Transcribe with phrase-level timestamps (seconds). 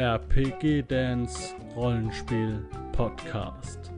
[0.00, 3.92] RPG Dance Rollenspiel Podcast.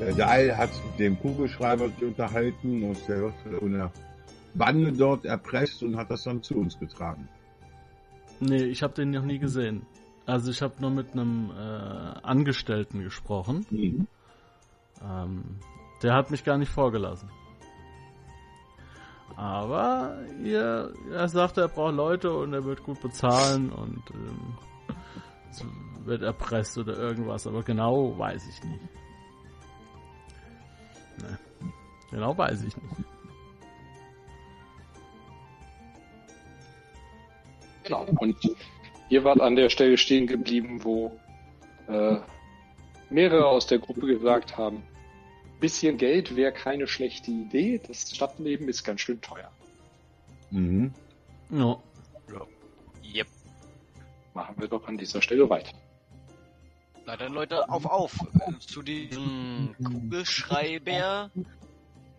[0.00, 3.92] Der Dahl hat dem Kugelschreiber unterhalten und der wird von einer
[4.54, 7.28] Bande dort erpresst und hat das dann zu uns getragen.
[8.40, 9.86] Nee, ich habe den noch nie gesehen.
[10.26, 13.66] Also ich habe nur mit einem äh, Angestellten gesprochen.
[13.70, 14.06] Mhm.
[15.02, 15.44] Ähm,
[16.02, 17.30] der hat mich gar nicht vorgelassen.
[19.36, 24.54] Aber ihr, er sagte, er braucht Leute und er wird gut bezahlen und ähm,
[26.04, 27.46] wird erpresst oder irgendwas.
[27.46, 28.80] Aber genau weiß ich nicht.
[31.18, 31.68] Nee.
[32.10, 32.96] Genau weiß ich nicht.
[37.84, 38.06] Genau.
[38.18, 38.36] Und
[39.08, 41.18] ihr wart an der Stelle stehen geblieben, wo
[41.88, 42.16] äh,
[43.10, 44.82] mehrere aus der Gruppe gesagt haben,
[45.60, 47.80] bisschen Geld wäre keine schlechte Idee.
[47.86, 49.50] Das Stadtleben ist ganz schön teuer.
[50.50, 50.92] Mhm.
[51.50, 51.78] Ja.
[53.14, 53.26] Yep.
[54.34, 55.72] Machen wir doch an dieser Stelle weiter.
[57.08, 58.12] Na dann Leute, auf, auf.
[58.34, 61.30] Äh, Zu diesem Kugelschreiber.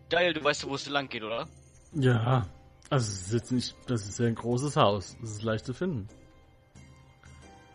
[0.10, 1.48] Geil, du weißt, wo es lang geht, oder?
[1.94, 2.48] Ja.
[2.90, 5.16] Also es ist jetzt nicht, das ist ja ein großes Haus.
[5.22, 6.08] Das ist leicht zu finden.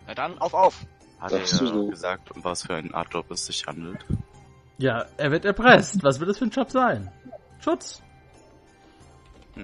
[0.09, 0.85] Na dann, auf, auf.
[1.21, 1.87] Hat Sagst er du so?
[1.87, 4.05] gesagt, um was für einen Art Job es sich handelt?
[4.79, 6.03] Ja, er wird erpresst.
[6.03, 7.13] Was wird das für ein Job sein?
[7.61, 8.03] Schutz.
[9.55, 9.63] Ich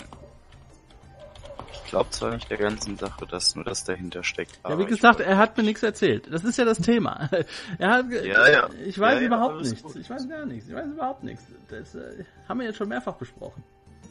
[1.91, 4.57] glaube zwar nicht der ganzen Sache, dass nur das dahinter steckt.
[4.57, 6.27] Ja, aber wie ich gesagt, er hat mir nichts erzählt.
[6.33, 7.29] Das ist ja das Thema.
[7.79, 8.71] Er hat, Ja, ja.
[8.87, 9.83] Ich weiß Ja, ja, überhaupt nichts.
[9.83, 9.97] gut.
[9.97, 10.69] Ich weiß gar nichts.
[10.69, 11.43] Ich weiß überhaupt nichts.
[11.69, 13.63] Das äh, haben wir jetzt schon mehrfach besprochen.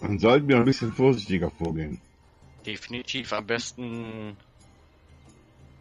[0.02, 2.00] Dann sollten wir ein bisschen vorsichtiger vorgehen.
[2.66, 3.33] Definitiv.
[3.33, 4.38] Am besten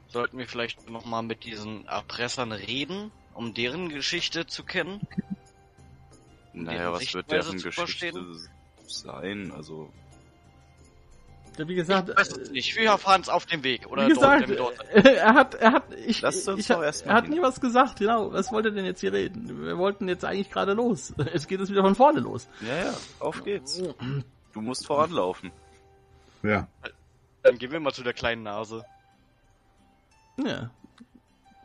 [0.08, 5.00] sollten wir vielleicht nochmal mit diesen Erpressern reden, um deren Geschichte zu kennen.
[6.52, 8.48] Naja, deren was wird deren Geschichte verstehen?
[8.86, 9.52] sein?
[9.54, 10.07] Also, Ja,
[11.66, 12.76] Wie gesagt, Ich weiß es nicht.
[12.76, 13.86] Wir fahren es auf dem Weg.
[13.90, 14.88] Oder wie gesagt, dort, dort.
[15.04, 17.34] er hat, er hat, ich, Lasst uns ich, doch erst mal er hat hin.
[17.34, 17.98] nie was gesagt.
[17.98, 18.32] Genau.
[18.32, 19.64] Was wollte denn jetzt hier reden?
[19.64, 21.12] Wir wollten jetzt eigentlich gerade los.
[21.32, 22.46] Jetzt geht es wieder von vorne los.
[22.60, 23.82] ja, ja, auf geht's.
[24.54, 25.52] Du musst voranlaufen.
[26.42, 26.66] Ja.
[27.42, 28.84] Dann gehen wir mal zu der kleinen Nase.
[30.44, 30.70] Ja.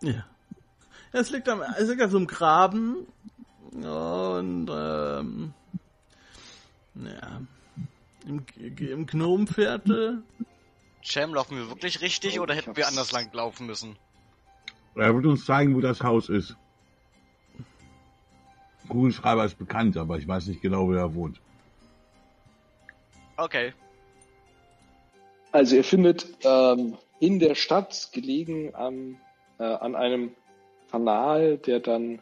[0.01, 0.25] Ja.
[1.11, 3.07] Es liegt am, es liegt auf so einem Graben
[3.71, 5.53] und ähm,
[6.95, 7.41] ja,
[8.25, 10.23] im, im Gnomviertel.
[11.01, 13.97] Cham, laufen wir wirklich richtig Oh, oder hätten wir anders lang laufen müssen?
[14.95, 16.55] Er wird uns zeigen, wo das Haus ist.
[18.87, 21.39] Kugelschreiber ist bekannt, aber ich weiß nicht genau, wo er wohnt.
[23.37, 23.73] Okay.
[25.51, 29.17] Also ihr findet ähm, in der Stadt, gelegen am,
[29.57, 30.31] äh, an einem
[30.91, 32.19] Kanal, der dann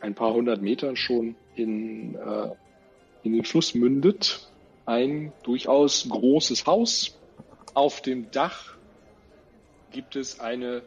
[0.00, 2.50] ein paar hundert Metern schon in, äh,
[3.22, 4.51] in den Fluss mündet,
[4.86, 7.18] ein durchaus großes Haus.
[7.74, 8.74] Auf dem Dach
[9.90, 10.82] gibt es eine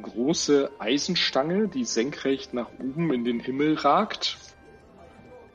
[0.00, 4.38] große Eisenstange, die senkrecht nach oben in den Himmel ragt.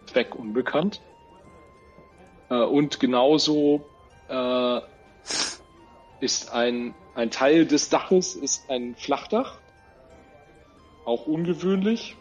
[0.05, 1.01] Zweck unbekannt.
[2.49, 3.85] Äh, und genauso
[4.29, 4.81] äh,
[6.19, 9.59] ist ein, ein Teil des Daches ist ein Flachdach.
[11.05, 12.15] Auch ungewöhnlich.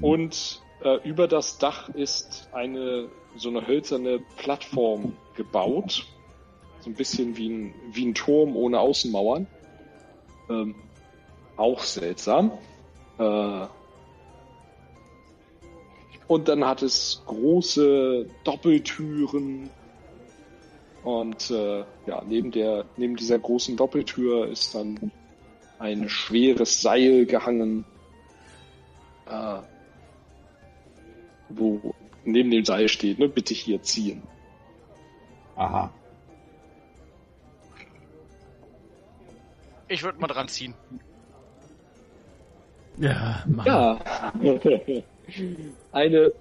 [0.00, 6.06] Und äh, über das Dach ist eine so eine hölzerne Plattform gebaut.
[6.80, 9.46] So ein bisschen wie ein, wie ein Turm ohne Außenmauern.
[10.50, 10.74] Ähm,
[11.56, 12.52] auch seltsam.
[13.18, 13.66] Äh,
[16.26, 19.70] und dann hat es große Doppeltüren.
[21.04, 25.10] Und äh, ja, neben der, neben dieser großen Doppeltür ist dann
[25.78, 27.84] ein schweres Seil gehangen,
[29.28, 29.58] äh,
[31.48, 31.94] wo
[32.24, 34.22] neben dem Seil steht, ne, bitte hier ziehen.
[35.56, 35.92] Aha.
[39.88, 40.74] Ich würde mal dran ziehen.
[42.98, 43.66] Ja, Mann.
[43.66, 44.32] Ja,
[45.92, 46.32] eine,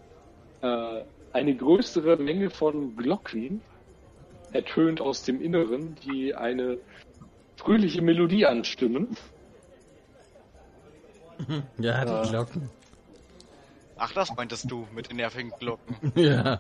[0.61, 1.03] äh,
[1.33, 3.61] eine größere Menge von Glocken
[4.53, 6.77] ertönt aus dem Inneren, die eine
[7.57, 9.15] fröhliche Melodie anstimmen.
[11.79, 12.29] Ja, die Äh.
[12.29, 12.69] Glocken.
[14.03, 15.95] Ach, das meintest du mit den nervigen Glocken.
[16.15, 16.59] Ja.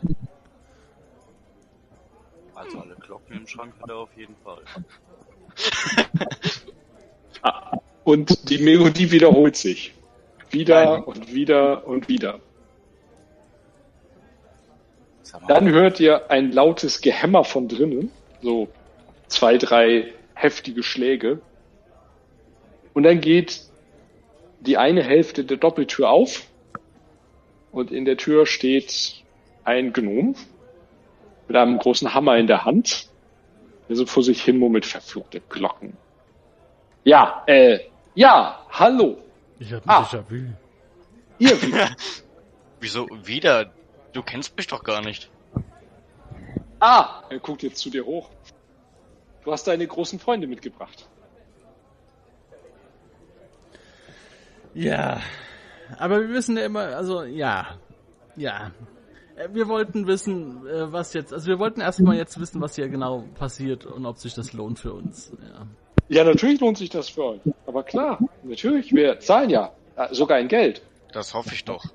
[2.53, 4.61] Also alle Glocken im Schrank hat er auf jeden Fall.
[8.03, 9.95] Und die Melodie wiederholt sich.
[10.51, 11.03] Wieder Nein.
[11.03, 12.39] und wieder und wieder.
[15.47, 18.11] Dann hört ihr ein lautes Gehämmer von drinnen.
[18.43, 18.67] So
[19.27, 21.41] zwei, drei heftige Schläge.
[22.93, 23.61] Und dann geht
[24.59, 26.50] die eine Hälfte der Doppeltür auf.
[27.71, 29.23] Und in der Tür steht
[29.63, 30.35] ein Gnom
[31.47, 33.09] mit einem großen Hammer in der Hand,
[33.87, 35.95] der so vor sich hin murmelt, verfluchte Glocken.
[37.03, 37.79] Ja, äh,
[38.15, 39.17] ja, hallo,
[39.59, 40.03] Ich hab ein Ah.
[40.03, 40.35] Déjà-vu.
[41.39, 41.95] ihr wieder.
[42.79, 43.71] Wieso wieder?
[44.13, 45.29] Du kennst mich doch gar nicht.
[46.79, 48.29] ah, er guckt jetzt zu dir hoch.
[49.43, 51.07] Du hast deine großen Freunde mitgebracht.
[54.73, 55.21] Ja,
[55.99, 57.67] aber wir wissen ja immer, also ja,
[58.35, 58.71] ja.
[59.35, 62.89] Äh, Wir wollten wissen, äh, was jetzt, also wir wollten erstmal jetzt wissen, was hier
[62.89, 65.31] genau passiert und ob sich das lohnt für uns.
[65.41, 65.67] Ja.
[66.09, 67.39] Ja, natürlich lohnt sich das für euch.
[67.65, 70.81] Aber klar, natürlich, wir zahlen ja äh, sogar in Geld.
[71.13, 71.85] Das hoffe ich doch.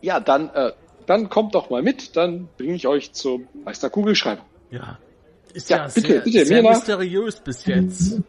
[0.00, 0.72] Ja, dann, äh,
[1.06, 4.42] dann kommt doch mal mit, dann bringe ich euch zum Meister Kugelschreiber.
[4.70, 4.98] ja.
[5.52, 6.76] Ist Ja, ja, bitte, sehr, bitte, sehr mir nach.
[6.76, 8.20] mysteriös bis jetzt.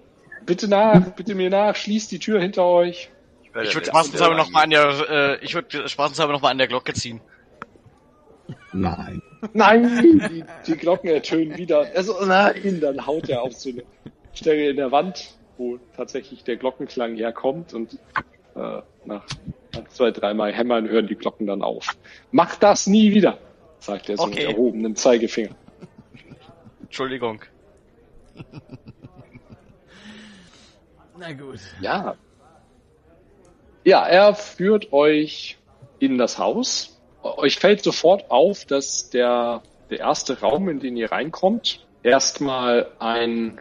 [0.45, 3.09] Bitte nach, bitte mir nach, schließt die Tür hinter euch.
[3.63, 6.57] Ich würde spaßenshalber Letzte, noch mal an der, äh, ich würde spaßenshalber noch mal an
[6.57, 7.21] der Glocke ziehen.
[8.73, 9.21] Nein.
[9.53, 11.87] Nein, die, die Glocken ertönen wieder.
[11.95, 13.83] Also nein, dann haut er auf so eine
[14.33, 17.93] Stelle in der Wand, wo tatsächlich der Glockenklang herkommt und
[18.55, 19.25] äh, nach,
[19.73, 21.95] nach zwei, dreimal Hämmern hören die Glocken dann auf.
[22.31, 23.37] Macht das nie wieder,
[23.79, 24.47] sagt er so Okay.
[24.47, 25.55] mit erhobenem Zeigefinger.
[26.81, 27.41] Entschuldigung.
[31.17, 31.61] Na gut.
[31.79, 32.15] Ja.
[33.85, 35.57] Ja, er führt euch
[35.99, 36.99] in das Haus.
[37.21, 39.61] Euch fällt sofort auf, dass der,
[39.91, 43.59] der erste Raum, in den ihr reinkommt, erstmal ein,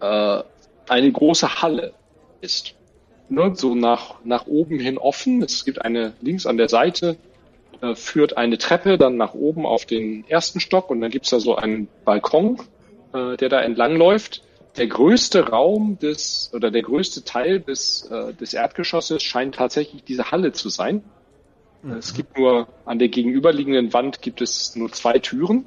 [0.00, 0.42] äh,
[0.88, 1.94] eine große Halle
[2.40, 2.76] ist.
[3.28, 5.42] Ne, so nach, nach oben hin offen.
[5.42, 7.16] Es gibt eine links an der Seite,
[7.80, 11.40] äh, führt eine Treppe dann nach oben auf den ersten Stock und dann gibt's da
[11.40, 12.60] so einen Balkon,
[13.12, 14.42] äh, der da entlang läuft
[14.80, 20.30] der größte Raum des oder der größte Teil des, äh, des Erdgeschosses scheint tatsächlich diese
[20.30, 21.04] Halle zu sein.
[21.98, 25.64] Es gibt nur an der gegenüberliegenden Wand gibt es nur zwei Türen.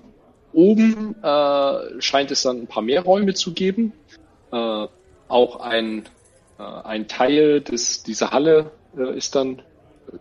[0.51, 3.94] Oben äh, scheint es dann ein paar mehr Räume zu geben.
[4.51, 4.88] Äh,
[5.27, 6.04] auch ein,
[6.59, 9.63] äh, ein Teil des dieser Halle äh, ist dann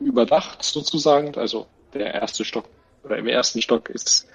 [0.00, 1.34] überdacht sozusagen.
[1.36, 2.64] Also der erste Stock
[3.04, 4.26] oder im ersten Stock ist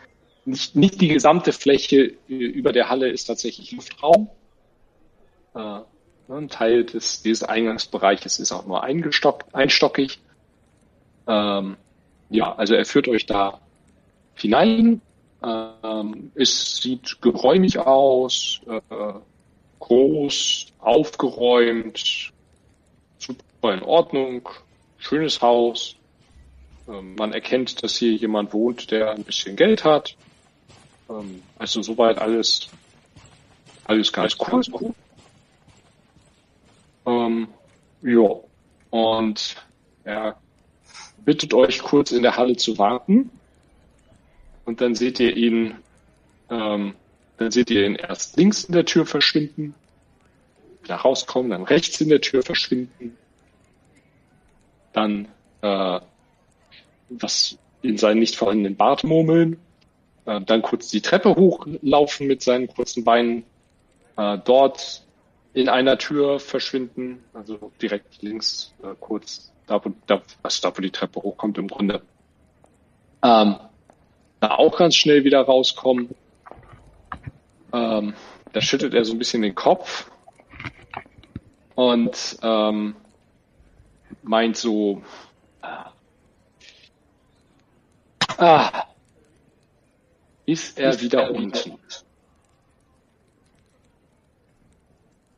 [0.45, 4.30] nicht, nicht die gesamte Fläche über der Halle ist tatsächlich Luftraum.
[5.57, 10.19] Äh, ne, ein Teil des, dieses Eingangsbereiches ist auch nur einstockig.
[11.27, 11.77] Ähm,
[12.30, 13.59] ja, also er führt euch da
[14.36, 15.01] hinein.
[15.44, 19.13] Ähm, es sieht geräumig aus, äh,
[19.80, 22.31] groß, aufgeräumt,
[23.19, 24.50] super in Ordnung,
[24.98, 25.95] schönes Haus.
[26.88, 30.15] Ähm, man erkennt, dass hier jemand wohnt, der ein bisschen Geld hat.
[31.10, 32.69] Ähm, also soweit alles,
[33.86, 34.94] alles ganz cool.
[37.07, 37.48] Ähm,
[38.01, 38.30] ja,
[38.92, 39.56] und
[40.04, 40.38] er
[41.25, 43.31] bittet euch kurz in der Halle zu warten.
[44.65, 45.75] Und dann seht ihr ihn,
[46.50, 46.94] ähm,
[47.38, 49.74] dann seht ihr ihn erst links in der Tür verschwinden,
[50.83, 53.18] wieder rauskommen, dann rechts in der Tür verschwinden,
[54.92, 55.30] dann
[55.62, 56.01] äh,
[57.10, 59.57] was in seinen nicht vorhandenen Bart murmeln,
[60.25, 63.43] äh, dann kurz die Treppe hochlaufen mit seinen kurzen Beinen,
[64.17, 65.06] äh, dort
[65.57, 70.81] in einer Tür verschwinden, also direkt links äh, kurz da wo, da, also da, wo
[70.81, 72.03] die Treppe hochkommt im Grunde.
[73.23, 73.55] Ähm,
[74.39, 76.15] da auch ganz schnell wieder rauskommen.
[77.73, 78.13] Ähm,
[78.53, 80.11] da schüttelt er so ein bisschen den Kopf
[81.73, 82.95] und ähm,
[84.21, 85.01] meint so,
[88.37, 88.83] ah,
[90.45, 91.79] ist er wieder unten.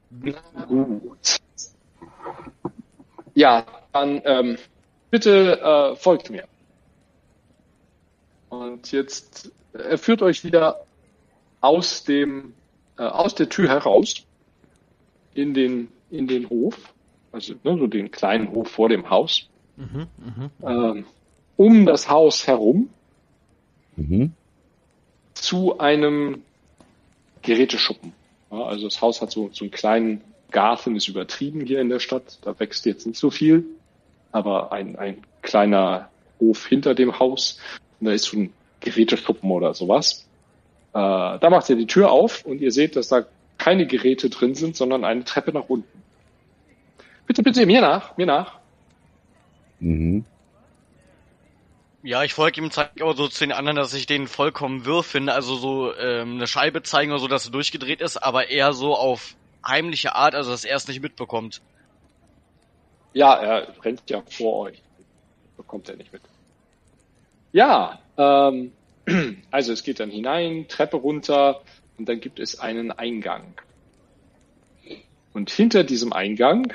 [0.09, 1.37] Na gut.
[3.35, 4.57] Ja, dann ähm,
[5.11, 6.45] bitte äh, folgt mir.
[8.49, 10.81] Und jetzt er führt euch wieder
[11.61, 12.53] aus dem
[12.97, 14.25] äh, aus der Tür heraus
[15.33, 16.75] in den in den Hof,
[17.31, 19.47] also ne, so den kleinen Hof vor dem Haus,
[19.77, 20.49] Mhm, mhm.
[20.63, 21.05] ähm,
[21.55, 22.89] um das Haus herum
[23.95, 24.33] Mhm.
[25.33, 26.41] zu einem
[27.43, 28.13] Geräteschuppen.
[28.51, 31.99] Ja, also das Haus hat so, so einen kleinen Garten, ist übertrieben hier in der
[31.99, 32.39] Stadt.
[32.41, 33.65] Da wächst jetzt nicht so viel,
[34.31, 37.59] aber ein, ein kleiner Hof hinter dem Haus.
[37.99, 40.27] Und da ist so ein Geräteschuppen oder sowas.
[40.93, 43.25] Äh, da macht ihr die Tür auf und ihr seht, dass da
[43.57, 46.01] keine Geräte drin sind, sondern eine Treppe nach unten.
[47.27, 48.57] Bitte, bitte, mir nach, mir nach.
[49.79, 50.25] Mhm.
[52.01, 55.03] Ja, ich folge ihm, zeige aber so zu den anderen, dass ich den vollkommen wirr
[55.03, 55.33] finde.
[55.33, 58.95] Also so ähm, eine Scheibe zeigen oder so, dass er durchgedreht ist, aber eher so
[58.95, 59.35] auf
[59.67, 61.61] heimliche Art, also dass er es nicht mitbekommt.
[63.13, 64.81] Ja, er rennt ja vor euch.
[65.57, 66.21] Bekommt er nicht mit.
[67.51, 68.71] Ja, ähm,
[69.51, 71.61] also es geht dann hinein, Treppe runter
[71.97, 73.55] und dann gibt es einen Eingang.
[75.33, 76.73] Und hinter diesem Eingang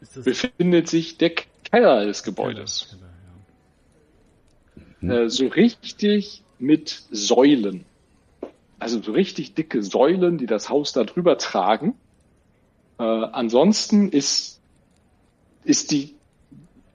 [0.00, 1.32] Ist das befindet sich der
[1.64, 2.96] Keller des Gebäudes.
[5.06, 7.84] Keller, Äh, so richtig mit Säulen.
[8.78, 11.94] Also so richtig dicke Säulen, die das Haus da drüber tragen.
[12.98, 14.60] Äh, ansonsten ist,
[15.64, 16.14] ist die,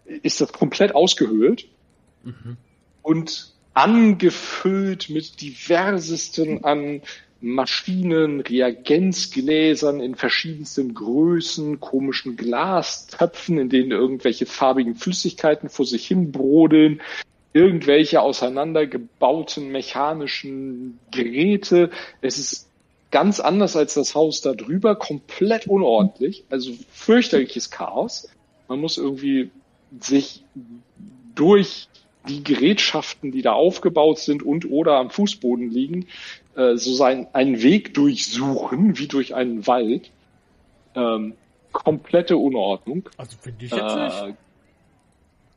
[0.06, 1.68] ist das komplett ausgehöhlt
[2.24, 2.58] Mhm.
[3.02, 7.02] und angefüllt mit diversesten an
[7.42, 16.34] Maschinen, Reagenzgläsern in verschiedensten Größen, komischen Glastöpfen, in denen irgendwelche farbigen Flüssigkeiten vor sich hin
[16.34, 17.02] brodeln,
[17.54, 21.90] irgendwelche auseinandergebauten mechanischen Geräte.
[22.22, 22.70] Es ist
[23.12, 28.30] ganz anders als das Haus da drüber, komplett unordentlich, also fürchterliches Chaos.
[28.68, 29.50] Man muss irgendwie
[30.00, 30.44] sich
[31.34, 31.88] durch
[32.28, 36.08] die Gerätschaften, die da aufgebaut sind und oder am Fußboden liegen,
[36.56, 40.12] äh, so sein, einen Weg durchsuchen, wie durch einen Wald.
[40.96, 41.34] Ähm,
[41.72, 43.10] komplette Unordnung.
[43.18, 44.36] Also finde ich jetzt nicht.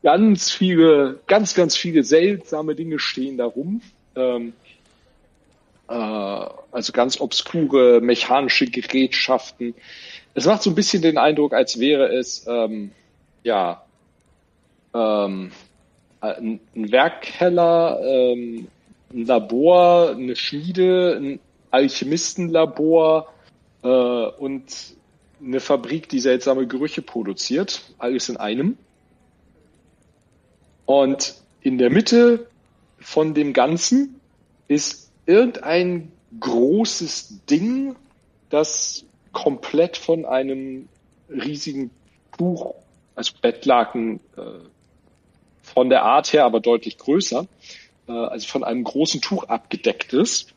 [0.03, 3.81] Ganz viele, ganz, ganz viele seltsame Dinge stehen da rum.
[4.15, 4.53] Ähm,
[5.87, 9.73] äh, also ganz obskure mechanische Gerätschaften.
[10.33, 12.91] Es macht so ein bisschen den Eindruck, als wäre es ähm,
[13.43, 13.83] ja
[14.93, 15.51] ähm,
[16.19, 18.67] ein ein Werkkeller, ähm,
[19.13, 21.39] ein Labor, eine Schmiede, ein
[21.71, 23.31] Alchemistenlabor
[23.83, 24.63] äh, und
[25.41, 27.81] eine Fabrik, die seltsame Gerüche produziert.
[27.97, 28.77] Alles in einem.
[30.85, 32.47] Und in der Mitte
[32.99, 34.19] von dem Ganzen
[34.67, 37.95] ist irgendein großes Ding,
[38.49, 40.87] das komplett von einem
[41.29, 41.91] riesigen
[42.37, 42.75] Tuch,
[43.15, 44.41] also Bettlaken, äh,
[45.61, 47.47] von der Art her aber deutlich größer,
[48.07, 50.53] äh, also von einem großen Tuch abgedeckt ist.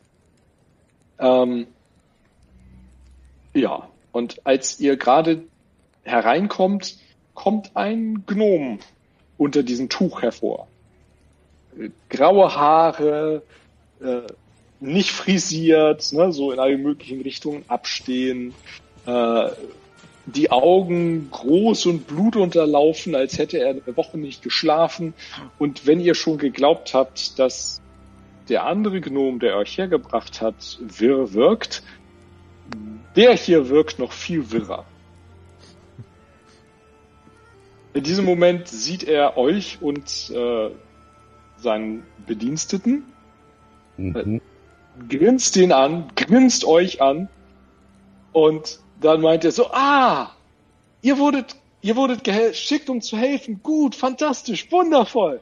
[1.19, 1.67] Ähm,
[3.53, 5.43] ja, und als ihr gerade
[6.03, 6.97] hereinkommt,
[7.33, 8.79] kommt ein Gnom
[9.37, 10.67] unter diesem Tuch hervor.
[12.09, 13.43] Graue Haare,
[14.01, 14.21] äh,
[14.79, 18.53] nicht frisiert, ne, so in alle möglichen Richtungen abstehen,
[19.05, 19.49] äh,
[20.25, 25.13] die Augen groß und blutunterlaufen, als hätte er eine Woche nicht geschlafen.
[25.57, 27.81] Und wenn ihr schon geglaubt habt, dass
[28.49, 31.81] der andere Gnom, der euch hergebracht hat, wirr wirkt,
[33.15, 34.85] der hier wirkt noch viel wirrer.
[37.97, 40.69] In diesem Moment sieht er euch und äh,
[41.57, 43.05] seinen Bediensteten,
[43.97, 44.39] Mhm.
[45.09, 47.27] grinst den an, grinst euch an
[48.33, 50.29] und dann meint er so, ah,
[51.01, 53.61] ihr wurdet, ihr wurdet geschickt, um zu helfen.
[53.63, 55.41] Gut, fantastisch, wundervoll.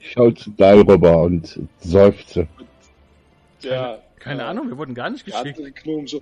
[0.00, 2.48] Ich schaue zu Dalrüber und seufze.
[3.62, 5.60] Der, Keine äh, Ahnung, wir wurden gar nicht geschickt.
[6.06, 6.20] so,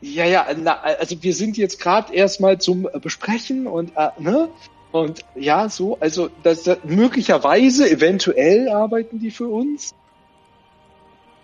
[0.00, 4.48] ja, ja, na, also wir sind jetzt gerade erstmal zum äh, Besprechen und, äh, ne?
[4.92, 9.94] Und ja, so, also das, das, möglicherweise, eventuell arbeiten die für uns.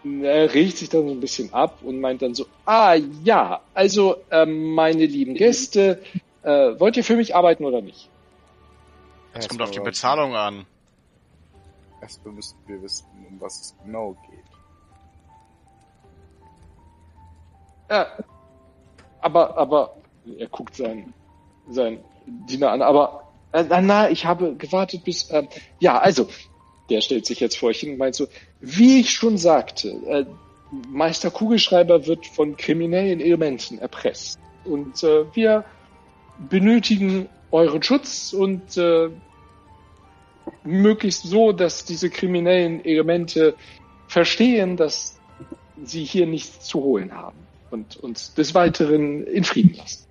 [0.05, 4.17] Er regt sich dann so ein bisschen ab und meint dann so, ah ja, also
[4.31, 6.03] ähm, meine lieben Gäste,
[6.43, 8.09] äh, wollt ihr für mich arbeiten oder nicht?
[9.33, 10.67] Es kommt auf die Bezahlung an.
[12.01, 14.45] Erstmal müssten wir wissen, um was es genau geht.
[17.91, 18.07] Ja,
[19.25, 19.97] aber, aber,
[20.39, 21.15] er guckt seinen,
[21.69, 25.49] seinen Diener an, aber, äh, na, na, ich habe gewartet bis, ähm,
[25.81, 26.29] ja, also,
[26.91, 28.27] der stellt sich jetzt vor euch hin und meint so,
[28.61, 30.27] wie ich schon sagte, äh,
[30.89, 34.39] Meister Kugelschreiber wird von kriminellen Elementen erpresst.
[34.65, 35.65] Und äh, wir
[36.51, 39.09] benötigen euren Schutz und äh,
[40.65, 43.55] möglichst so, dass diese kriminellen Elemente
[44.09, 45.19] verstehen, dass
[45.83, 47.44] sie hier nichts zu holen haben
[47.75, 50.07] und uns des Weiteren in Frieden lassen.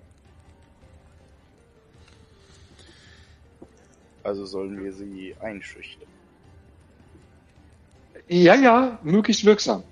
[4.22, 6.08] Also sollen wir sie einschüchtern.
[8.28, 9.82] Ja, ja, möglichst wirksam.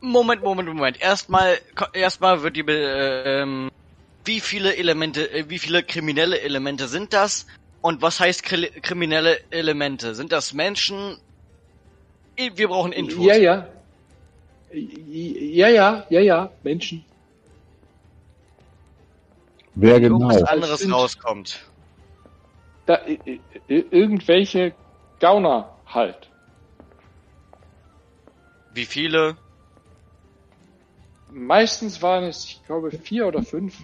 [0.00, 1.00] Moment, Moment, Moment.
[1.00, 1.58] Erstmal,
[1.92, 3.70] erstmal wird die, äh, ähm,
[4.24, 7.46] wie viele Elemente, äh, wie viele kriminelle Elemente sind das?
[7.80, 10.14] Und was heißt kri kriminelle Elemente?
[10.14, 11.16] Sind das Menschen?
[12.36, 13.24] Wir brauchen Infos.
[13.24, 13.68] Ja, ja.
[14.70, 17.04] Ja, ja, ja, ja, Menschen.
[19.74, 20.28] Wer genau?
[20.44, 21.70] anderes sind- rauskommt.
[22.86, 23.00] Da,
[23.66, 24.74] irgendwelche
[25.20, 26.30] Gauner halt.
[28.70, 29.36] Wie viele?
[31.28, 33.78] Meistens waren es, ich glaube, vier oder fünf.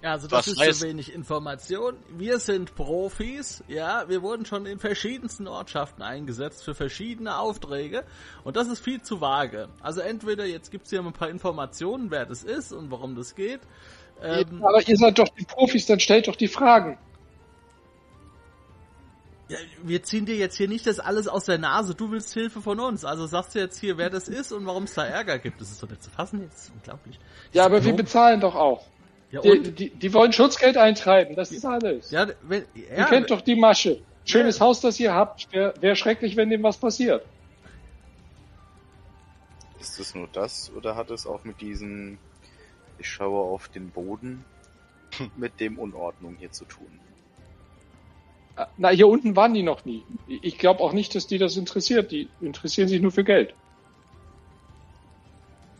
[0.00, 1.96] Ja, also das Was ist heißt- zu wenig Information.
[2.16, 8.04] Wir sind Profis, ja, wir wurden schon in verschiedensten Ortschaften eingesetzt für verschiedene Aufträge
[8.44, 9.68] und das ist viel zu vage.
[9.82, 13.60] Also entweder jetzt gibt's hier ein paar Informationen, wer das ist und warum das geht.
[14.22, 16.96] Ähm, Aber ihr seid doch die Profis, dann stellt doch die Fragen.
[19.48, 22.60] ja, wir ziehen dir jetzt hier nicht das alles aus der Nase, du willst Hilfe
[22.60, 23.04] von uns.
[23.04, 25.60] Also sagst du jetzt hier, wer das ist und warum es da Ärger gibt.
[25.60, 27.18] Das ist doch nicht zu fassen, das ist unglaublich.
[27.52, 28.84] Ja, aber wir bezahlen doch auch.
[29.30, 29.78] Ja, Die, und?
[29.78, 32.10] die, die wollen Schutzgeld eintreiben, das ist alles.
[32.10, 34.00] Ja, wenn, Ihr ja, kennt doch die Masche.
[34.24, 35.50] Schönes Haus, das ihr habt.
[35.52, 37.24] Wäre wär schrecklich, wenn dem was passiert.
[39.80, 42.18] Ist es nur das oder hat es auch mit diesen,
[42.98, 44.44] ich schaue auf den Boden,
[45.36, 47.00] mit dem Unordnung hier zu tun?
[48.76, 50.02] Na, hier unten waren die noch nie.
[50.26, 52.10] Ich glaube auch nicht, dass die das interessiert.
[52.10, 53.54] Die interessieren sich nur für Geld.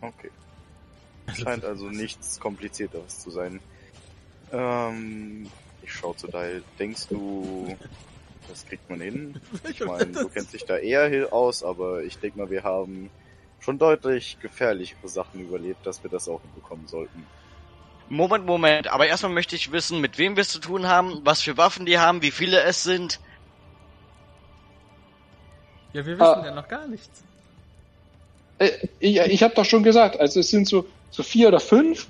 [0.00, 0.30] Okay.
[1.35, 3.61] Scheint also nichts Komplizierteres zu sein.
[4.52, 5.49] Ähm,
[5.82, 6.62] ich schau zu Dial.
[6.78, 7.76] Denkst du,
[8.49, 9.40] das kriegt man hin?
[9.68, 13.11] Ich meine, du kennst dich da eher aus, aber ich denke mal, wir haben
[13.61, 17.26] schon deutlich gefährlichere Sachen überlebt, dass wir das auch hinbekommen sollten.
[18.08, 18.88] Moment, Moment.
[18.88, 21.85] Aber erstmal möchte ich wissen, mit wem wir es zu tun haben, was für Waffen
[21.85, 23.20] die haben, wie viele es sind.
[25.92, 26.42] ja, wir wissen Ah.
[26.47, 27.23] ja noch gar nichts.
[28.58, 32.08] Äh, ich ich habe doch schon gesagt, also es sind so, so vier oder fünf,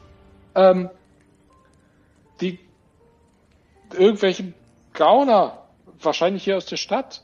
[0.55, 0.91] ähm,
[2.41, 2.59] die
[3.93, 4.53] irgendwelche
[4.93, 5.65] Gauner,
[6.01, 7.23] wahrscheinlich hier aus der Stadt,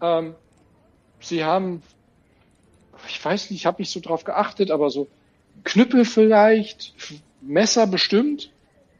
[0.00, 0.34] ähm,
[1.20, 1.82] sie haben,
[3.08, 5.08] ich weiß nicht, ich habe nicht so drauf geachtet, aber so
[5.62, 6.94] Knüppel vielleicht,
[7.40, 8.50] Messer bestimmt.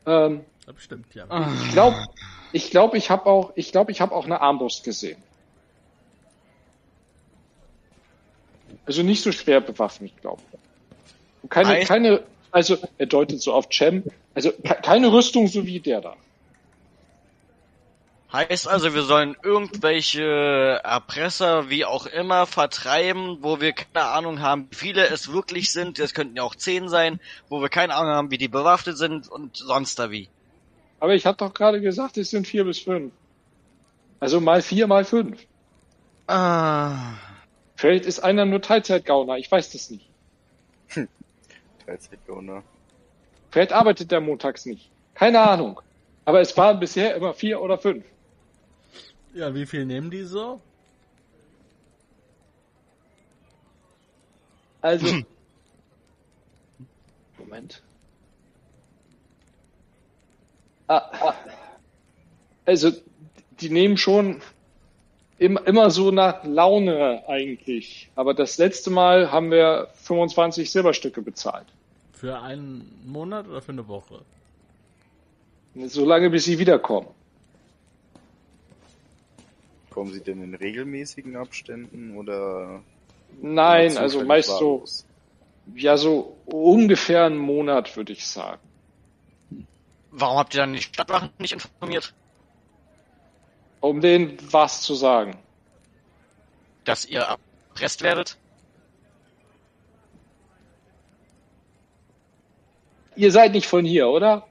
[0.07, 1.27] Ähm, bestimmt, ja.
[1.65, 2.07] ich glaube,
[2.53, 5.21] ich glaube, ich habe auch, ich glaube, ich habe auch eine Armbrust gesehen.
[8.87, 10.59] Also nicht so schwer bewaffnet, glaube ich.
[11.49, 14.05] Keine, Heißt- keine, also er deutet so auf Cem,
[14.35, 16.17] also ke- keine Rüstung so wie der da.
[18.33, 24.67] Heißt also, wir sollen irgendwelche Erpresser, wie auch immer, vertreiben, wo wir keine Ahnung haben,
[24.71, 26.01] wie viele es wirklich sind.
[26.01, 29.29] Das könnten ja auch zehn sein, wo wir keine Ahnung haben, wie die bewaffnet sind
[29.29, 30.29] und sonst da wie.
[30.99, 33.13] Aber ich hatte doch gerade gesagt, es sind vier bis fünf.
[34.19, 35.39] Also mal vier, mal fünf.
[36.27, 36.97] Ah.
[37.77, 40.09] Vielleicht ist einer nur Teilzeitgauner, ich weiß das nicht.
[41.87, 42.63] Teilzeitgauner.
[43.51, 44.91] Vielleicht arbeitet der montags nicht.
[45.15, 45.81] Keine Ahnung.
[46.25, 48.05] Aber es waren bisher immer vier oder fünf.
[49.35, 50.61] Ja, wie viel nehmen die so?
[54.81, 55.07] Also.
[57.39, 57.83] Moment.
[60.87, 61.35] Ah, ah.
[62.67, 62.93] Also,
[63.61, 64.43] die nehmen schon
[65.39, 68.11] immer, immer so nach Laune eigentlich.
[68.15, 71.67] Aber das letzte Mal haben wir 25 Silberstücke bezahlt.
[72.13, 74.23] Für einen Monat oder für eine Woche?
[75.75, 77.09] So lange, bis sie wiederkommen.
[79.91, 82.83] Kommen sie denn in regelmäßigen Abständen oder?
[83.41, 84.85] Nein, also meist so,
[85.75, 88.61] ja, so ungefähr einen Monat, würde ich sagen.
[90.11, 92.15] Warum habt ihr dann die Stadtwachen nicht informiert?
[93.85, 95.37] Um denen was zu sagen.
[96.85, 98.39] Dass ihr erpresst werdet?
[103.15, 104.47] Ihr seid nicht von hier, oder?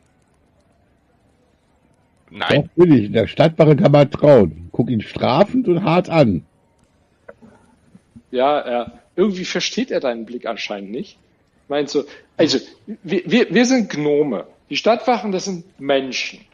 [2.29, 2.69] Nein.
[2.75, 3.05] Doch, bin ich.
[3.05, 4.69] In der Stadtwache kann man trauen.
[4.71, 6.45] Guck ihn strafend und hart an.
[8.29, 11.17] Ja, er, irgendwie versteht er deinen Blick anscheinend nicht.
[11.69, 12.03] Meint so,
[12.37, 14.45] also, wir, wir, wir sind Gnome.
[14.69, 16.45] Die Stadtwachen, das sind Menschen.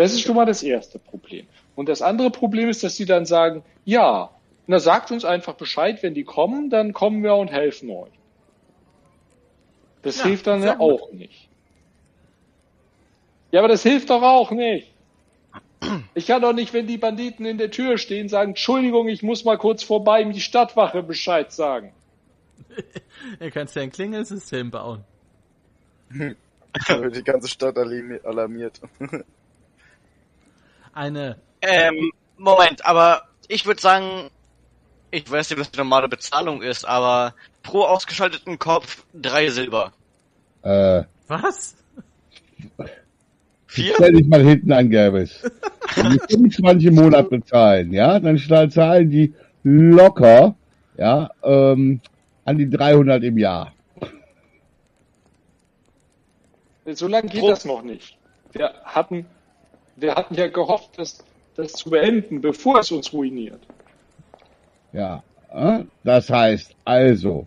[0.00, 1.46] Das ist schon mal das erste Problem.
[1.76, 4.30] Und das andere Problem ist, dass sie dann sagen, ja,
[4.66, 8.10] na sagt uns einfach Bescheid, wenn die kommen, dann kommen wir und helfen euch.
[10.00, 11.02] Das Ja, hilft dann ja gut.
[11.02, 11.48] auch nicht.
[13.52, 14.90] Ja, aber das hilft doch auch nicht.
[16.14, 19.44] Ich kann doch nicht, wenn die Banditen in der Tür stehen, sagen, Entschuldigung, ich muss
[19.44, 21.92] mal kurz vorbei, ihm die Stadtwache Bescheid sagen.
[23.40, 25.04] Ihr könnt ja ein Klingelsystem bauen.
[26.86, 28.80] Da wird die ganze Stadt alarmi- alarmiert.
[30.92, 34.30] Eine, Ähm, Moment, aber ich würde sagen,
[35.10, 39.92] ich weiß nicht, was die normale Bezahlung ist, aber pro ausgeschalteten Kopf drei Silber.
[40.62, 41.76] Äh, was?
[43.66, 43.94] Vier?
[43.94, 44.90] stell dich mal hinten an.
[44.90, 48.38] Wenn die 25 im Monat bezahlen, ja, dann
[48.70, 50.56] zahlen die locker,
[50.96, 52.00] ja, ähm,
[52.44, 53.72] an die 300 im Jahr.
[56.86, 58.18] So lange geht Pro- das noch nicht.
[58.52, 59.26] Wir hatten,
[60.00, 61.24] wir hatten ja gehofft, das,
[61.56, 63.60] das zu beenden, bevor es uns ruiniert.
[64.92, 67.46] Ja, äh, das heißt also,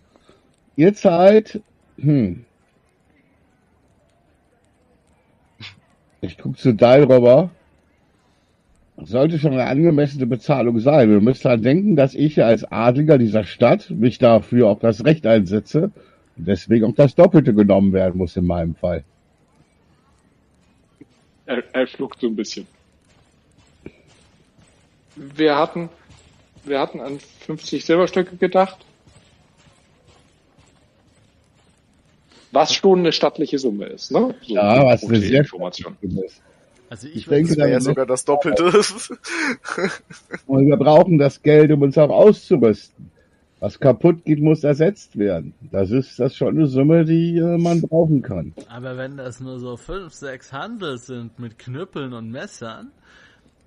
[0.76, 1.60] ihr zahlt,
[1.98, 2.44] hm,
[6.20, 7.50] ich guck zu Dial rüber,
[8.96, 11.10] sollte schon eine angemessene Bezahlung sein.
[11.10, 15.26] Du müsst halt denken, dass ich als Adliger dieser Stadt mich dafür auch das Recht
[15.26, 15.90] einsetze
[16.36, 19.04] und deswegen auch das Doppelte genommen werden muss in meinem Fall.
[21.46, 22.66] Er, er schluckt so ein bisschen.
[25.16, 25.88] Wir hatten,
[26.64, 28.78] wir hatten an 50 Silberstücke gedacht.
[32.50, 34.34] Was schon eine stattliche Summe ist, ne?
[34.42, 35.96] So Ja, was eine gute sehr Information.
[36.24, 36.40] ist.
[36.88, 38.64] Also ich, Ich denke, Das wäre ja sogar das Doppelte.
[40.46, 43.10] Und wir brauchen das Geld, um uns auch auszurüsten.
[43.64, 45.54] Was kaputt geht, muss ersetzt werden.
[45.72, 48.52] Das ist das schon eine Summe, die äh, man brauchen kann.
[48.68, 52.90] Aber wenn das nur so fünf, sechs Handel sind mit Knüppeln und Messern,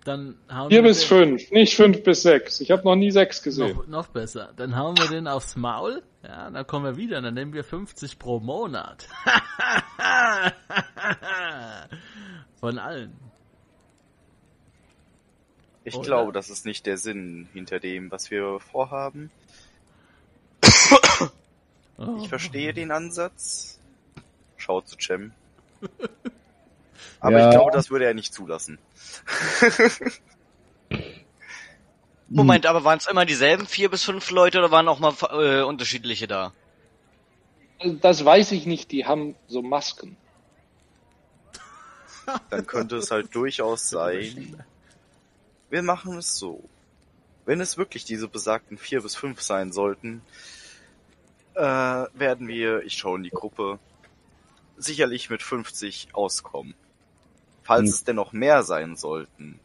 [0.05, 2.61] dann hauen Vier wir bis den- fünf, nicht fünf bis sechs.
[2.61, 3.75] Ich habe noch nie sechs gesehen.
[3.75, 4.53] Noch, noch besser.
[4.55, 6.03] Dann hauen wir den aufs Maul.
[6.21, 7.19] Ja, dann kommen wir wieder.
[7.19, 9.07] Dann nehmen wir 50 pro Monat.
[12.59, 13.13] Von allen.
[15.83, 16.05] Ich Oder?
[16.05, 19.31] glaube, das ist nicht der Sinn hinter dem, was wir vorhaben.
[21.99, 22.17] Oh.
[22.21, 23.79] Ich verstehe den Ansatz.
[24.55, 25.31] Schau zu Cem.
[27.19, 27.49] Aber Ja.
[27.49, 28.77] ich glaube, das würde er nicht zulassen.
[32.29, 35.63] Moment, aber waren es immer dieselben vier bis fünf Leute oder waren auch mal äh,
[35.63, 36.51] unterschiedliche da?
[38.01, 40.17] Das weiß ich nicht, die haben so Masken.
[42.49, 44.61] Dann könnte es halt durchaus sein.
[45.69, 46.63] Wir machen es so.
[47.45, 50.21] Wenn es wirklich diese besagten vier bis fünf sein sollten,
[51.57, 53.79] äh, werden wir, ich schaue in die Gruppe,
[54.77, 56.75] sicherlich mit 50 auskommen.
[57.63, 57.89] Falls Hm.
[57.89, 59.59] es dennoch mehr sein sollten,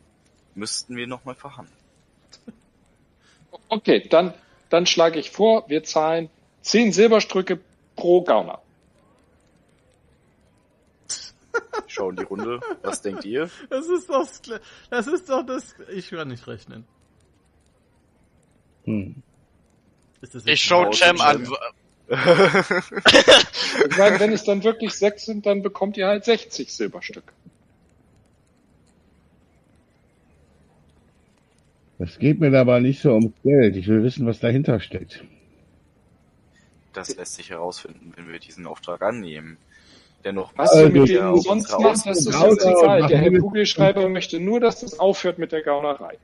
[0.55, 1.77] müssten wir nochmal verhandeln.
[3.69, 4.35] Okay, dann,
[4.71, 6.31] dann schlage ich vor, wir zahlen
[6.63, 7.61] zehn Silberstücke
[7.95, 8.61] pro Gauner.
[11.87, 12.61] Ich schaue in die Runde.
[12.83, 13.51] Was denkt ihr?
[13.69, 14.27] Das ist doch,
[14.91, 16.87] das ist doch das, ich kann nicht rechnen.
[18.85, 19.23] Hm.
[20.23, 21.47] Ist das Ich schau Cem an.
[23.91, 27.33] Ich meine, wenn es dann wirklich sechs sind, dann bekommt ihr halt 60 Silberstücke.
[31.99, 33.77] Das geht mir aber nicht so ums Geld.
[33.77, 35.25] Ich will wissen, was dahinter steckt.
[36.93, 39.57] Das lässt sich herausfinden, wenn wir diesen Auftrag annehmen.
[40.25, 43.03] Dennoch Was Also, ihr mit wir denen sonst macht, das ist jetzt egal.
[43.03, 46.19] und Der Herr machen- Kugelschreiber möchte nur, dass das aufhört mit der Gaunerei.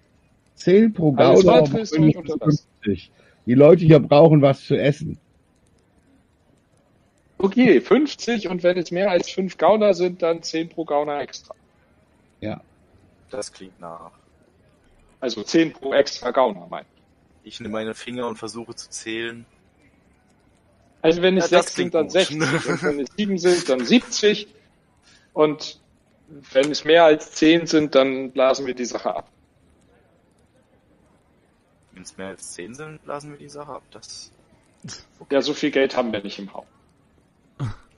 [0.54, 2.66] Zehn pro Gauner weitere ist euch unterlassen.
[2.82, 3.10] 50.
[3.46, 5.18] Die Leute hier brauchen was zu essen.
[7.38, 11.54] Okay, 50 und wenn es mehr als fünf Gauner sind, dann 10 pro Gauner extra.
[12.40, 12.60] Ja.
[13.30, 14.10] Das klingt nach.
[15.20, 16.84] Also 10 pro extra Gauner, mein.
[17.44, 19.46] Ich nehme meine Finger und versuche zu zählen.
[21.00, 22.12] Also wenn es Ja, das sechs klingt sind, dann gut.
[22.12, 24.48] 60 und wenn es sieben sind, dann 70
[25.32, 25.80] und
[26.28, 29.30] wenn es mehr als 10 sind, dann blasen wir die Sache ab.
[31.92, 33.82] Wenn es mehr als 10 sind, blasen wir die Sache ab.
[33.92, 34.32] Das
[35.30, 36.66] Ja, so viel Geld haben wir nicht im Haus.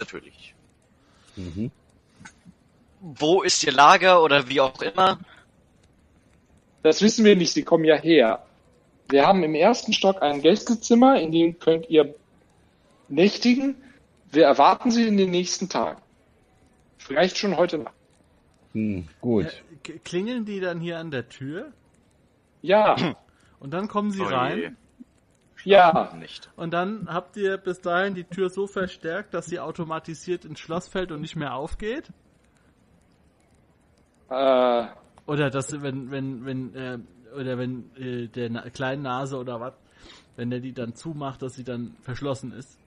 [0.01, 0.55] Natürlich.
[1.37, 1.71] Mhm.
[3.01, 5.19] Wo ist ihr Lager oder wie auch immer?
[6.83, 8.45] Das wissen wir nicht, sie kommen ja her.
[9.09, 12.15] Wir haben im ersten Stock ein Gästezimmer, in dem könnt ihr
[13.09, 13.77] nächtigen.
[14.31, 16.01] Wir erwarten sie in den nächsten Tagen.
[16.99, 17.95] Vielleicht schon heute Nacht.
[18.73, 19.63] Hm, gut.
[19.87, 21.73] Ja, klingeln die dann hier an der Tür
[22.63, 23.17] Ja,
[23.59, 24.77] und dann kommen sie Oh rein
[25.65, 26.13] ja.
[26.19, 26.51] Nicht.
[26.57, 30.89] und dann habt ihr bis dahin die Tür so verstärkt, dass sie automatisiert ins Schloss
[30.89, 32.13] fällt und nicht mehr aufgeht?
[34.31, 34.87] Äh,
[35.27, 36.99] Oder dass wenn wenn wenn äh,
[37.37, 39.75] oder wenn äh, der Na kleinen Nase oder was,
[40.37, 42.79] wenn der die dann zumacht, dass sie dann verschlossen ist?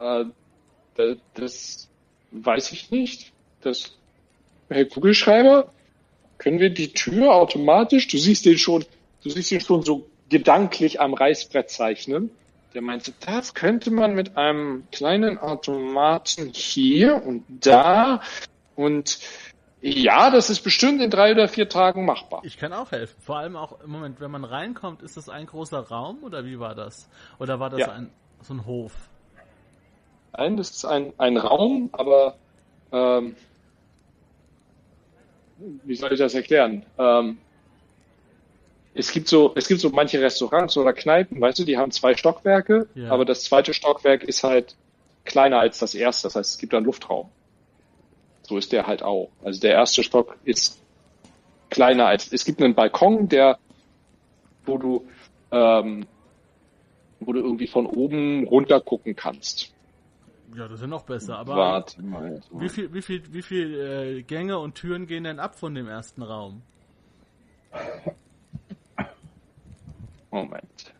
[0.00, 0.24] äh,
[0.94, 1.90] da- das
[2.30, 3.32] weiß ich nicht.
[3.60, 3.98] Das,
[4.68, 5.72] Herr Kugelschreiber,
[6.38, 8.84] können wir die Tür automatisch, du siehst den schon,
[9.22, 12.30] du siehst ihn schon so gedanklich am Reißbrett zeichnen.
[12.72, 18.22] Der meinte, das könnte man mit einem kleinen Automaten hier und da
[18.76, 19.18] und
[19.82, 22.42] ja, das ist bestimmt in drei oder vier Tagen machbar.
[22.44, 23.16] Ich kann auch helfen.
[23.20, 26.60] Vor allem auch im Moment, wenn man reinkommt, ist das ein großer Raum oder wie
[26.60, 27.08] war das?
[27.38, 27.92] Oder war das Ja.
[27.92, 28.10] ein
[28.42, 28.92] so ein Hof?
[30.32, 32.36] Nein, das ist ein, ein Raum, aber
[32.92, 33.36] ähm,
[35.84, 36.84] wie soll ich das erklären?
[36.98, 37.38] Ähm,
[38.94, 42.16] es gibt so, es gibt so manche Restaurants oder Kneipen, weißt du, die haben zwei
[42.16, 43.10] Stockwerke, Ja.
[43.10, 44.74] aber das zweite Stockwerk ist halt
[45.24, 47.28] kleiner als das erste, das heißt, es gibt da einen Luftraum.
[48.42, 49.30] So ist der halt auch.
[49.44, 50.80] Also der erste Stock ist
[51.68, 53.58] kleiner als, es gibt einen Balkon, der,
[54.66, 55.06] wo du,
[55.52, 56.06] ähm,
[57.20, 59.72] wo du irgendwie von oben runter gucken kannst.
[60.56, 62.40] Ja, das ist ja noch besser, aber Warte mal.
[62.50, 63.78] wie viel, wie viel, wie viel
[64.18, 66.62] äh, Gänge und Türen gehen denn ab von dem ersten Raum?
[70.30, 70.94] Moment.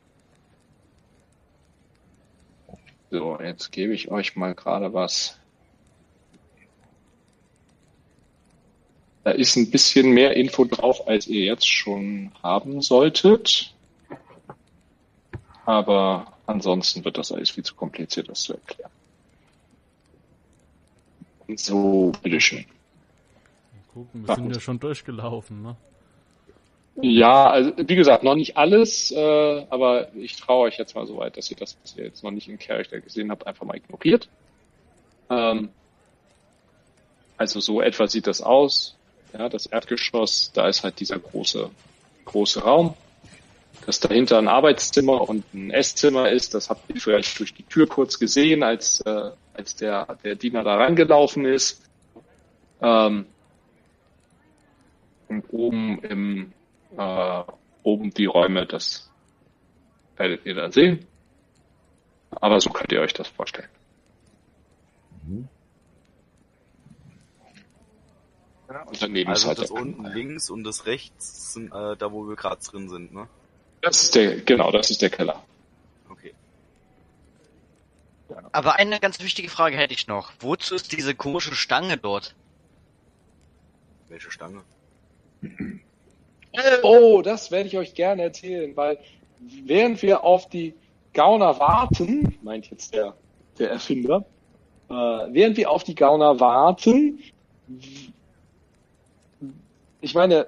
[3.10, 5.38] So, jetzt gebe ich euch mal gerade was.
[9.24, 13.74] Da ist ein bisschen mehr Info drauf, als ihr jetzt schon haben solltet.
[15.66, 18.90] Aber ansonsten wird das alles viel zu kompliziert, das zu erklären.
[21.56, 22.64] So, bitteschön.
[23.92, 25.76] Gucken, wir sind ja schon durchgelaufen, ne?
[27.02, 31.16] Ja, also wie gesagt, noch nicht alles, äh, aber ich traue euch jetzt mal so
[31.16, 33.76] weit, dass ihr das, was ihr jetzt noch nicht im Charakter gesehen habt, einfach mal
[33.76, 34.28] ignoriert.
[35.30, 35.70] Ähm,
[37.36, 38.96] also so etwa sieht das aus.
[39.32, 41.70] Ja, das Erdgeschoss, da ist halt dieser große,
[42.24, 42.94] große Raum.
[43.86, 47.86] Dass dahinter ein Arbeitszimmer und ein Esszimmer ist, das habt ihr vielleicht durch die Tür
[47.86, 51.82] kurz gesehen, als, äh, als der, der Diener da reingelaufen ist.
[52.82, 53.26] Ähm,
[55.28, 56.52] und oben im,
[56.96, 57.42] äh,
[57.82, 59.10] oben die Räume, das
[60.16, 61.06] werdet ihr dann sehen.
[62.30, 63.68] Aber so könnt ihr euch das vorstellen.
[68.68, 72.12] Ja, und daneben ist Also halt das unten links und das rechts sind äh, da,
[72.12, 73.28] wo wir gerade drin sind, ne?
[73.82, 75.42] Das ist der, genau, das ist der Keller.
[76.08, 76.34] Okay.
[78.52, 80.32] Aber eine ganz wichtige Frage hätte ich noch.
[80.38, 82.36] Wozu ist diese komische Stange dort?
[84.08, 84.62] Welche Stange?
[86.82, 88.98] Oh, das werde ich euch gerne erzählen, weil
[89.64, 90.74] während wir auf die
[91.12, 93.14] Gauner warten, meint jetzt der,
[93.58, 94.24] der Erfinder,
[94.88, 97.20] äh, während wir auf die Gauner warten,
[100.00, 100.46] ich meine,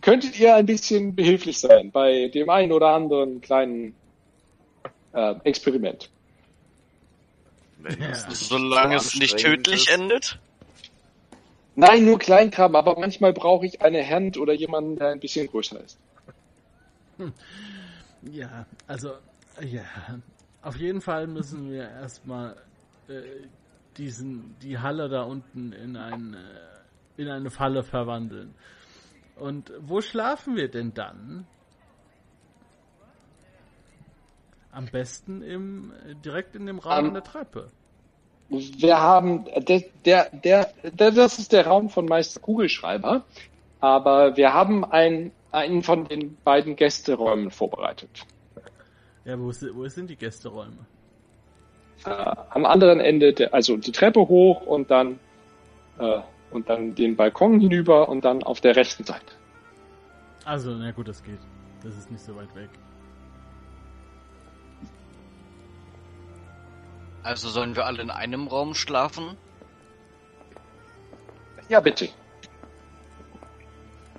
[0.00, 3.94] könntet ihr ein bisschen behilflich sein bei dem einen oder anderen kleinen
[5.12, 6.10] äh, Experiment?
[7.98, 8.14] Ja.
[8.30, 9.90] Solange so es nicht tödlich ist.
[9.90, 10.38] endet?
[11.76, 15.80] Nein, nur Kleinkram, aber manchmal brauche ich eine Hand oder jemanden, der ein bisschen größer
[15.80, 15.98] ist.
[18.22, 19.12] Ja, also,
[19.60, 19.82] ja.
[20.62, 22.56] Auf jeden Fall müssen wir erstmal
[23.08, 23.22] äh,
[23.96, 28.54] diesen, die Halle da unten in, ein, äh, in eine Falle verwandeln.
[29.36, 31.46] Und wo schlafen wir denn dann?
[34.72, 35.92] Am besten im,
[36.24, 37.70] direkt in dem Raum an der Treppe.
[38.58, 40.70] Wir haben, der, der, der,
[41.10, 43.24] das ist der Raum von Meister Kugelschreiber,
[43.80, 48.26] aber wir haben ein, einen von den beiden Gästeräumen vorbereitet.
[49.24, 50.86] Ja, wo, wo sind die Gästeräume?
[52.04, 55.18] Äh, am anderen Ende, der, also die Treppe hoch und dann,
[55.98, 59.32] äh, und dann den Balkon hinüber und dann auf der rechten Seite.
[60.44, 61.38] Also, na gut, das geht.
[61.82, 62.68] Das ist nicht so weit weg.
[67.24, 69.36] Also sollen wir alle in einem Raum schlafen?
[71.68, 72.08] Ja, bitte.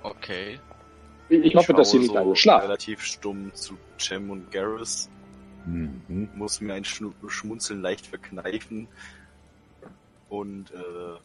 [0.02, 0.60] Okay.
[1.28, 2.66] Ich, hoffe, dass Sie nicht so alle schlafen.
[2.66, 5.08] relativ stumm zu Cem und Garrus.
[5.64, 6.28] Mhm.
[6.34, 8.88] Muss mir ein Schmunzeln leicht verkneifen.
[10.28, 11.18] Und äh,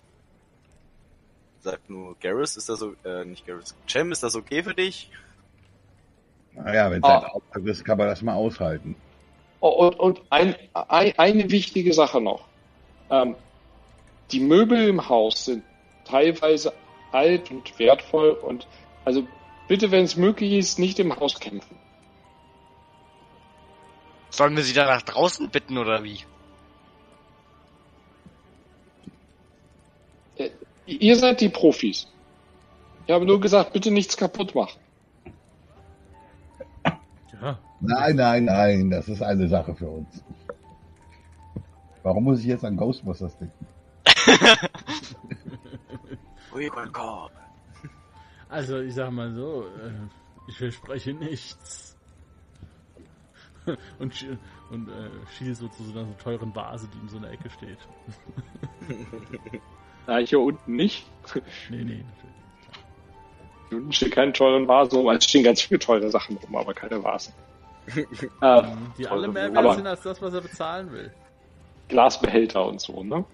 [1.62, 5.12] sagt nur, Garrus, ist das so, äh, nicht Garrus, Cem, ist das okay für dich?
[6.54, 7.20] Naja, wenn es Ah.
[7.20, 8.96] ein Auftrag ist, kann man das mal aushalten.
[9.62, 12.48] Und und ein, ein, eine wichtige Sache noch.
[13.12, 13.36] Ähm,
[14.32, 15.64] die Möbel im Haus sind
[16.04, 16.74] teilweise
[17.12, 18.68] alt und wertvoll und
[19.06, 19.28] also
[19.68, 21.78] bitte, wenn es möglich ist, nicht im Haus kämpfen.
[24.32, 26.20] Sollen wir sie dann nach draußen bitten oder wie?
[30.38, 30.50] Äh,
[30.88, 32.08] ihr seid die Profis.
[33.06, 34.80] Ich habe nur gesagt, bitte nichts kaputt machen.
[37.42, 40.24] Ja, Nein, nein, nein, das ist eine Sache für uns.
[42.04, 43.68] Warum muss ich jetzt an Ghostbusters denken?
[48.50, 49.92] Also ich sag mal so, äh,
[50.48, 51.98] ich verspreche nichts.
[54.00, 54.26] und
[54.70, 57.50] und äh, schiel so zu so einer so teuren Vase, die in so einer Ecke
[57.50, 57.80] steht.
[60.08, 61.06] Ja, hier unten nicht.
[61.70, 62.36] Nee, nee, natürlich.
[63.70, 65.08] Hier unten steht keine teuren Vasen rum.
[65.08, 67.34] Also es stehen ganz viele teure Sachen rum, aber keine Vasen.
[68.42, 71.12] ähm, Die Teure alle mehr wert Aber- sind als das, was er bezahlen will.
[71.90, 73.26] Glasbehälter und so, ne?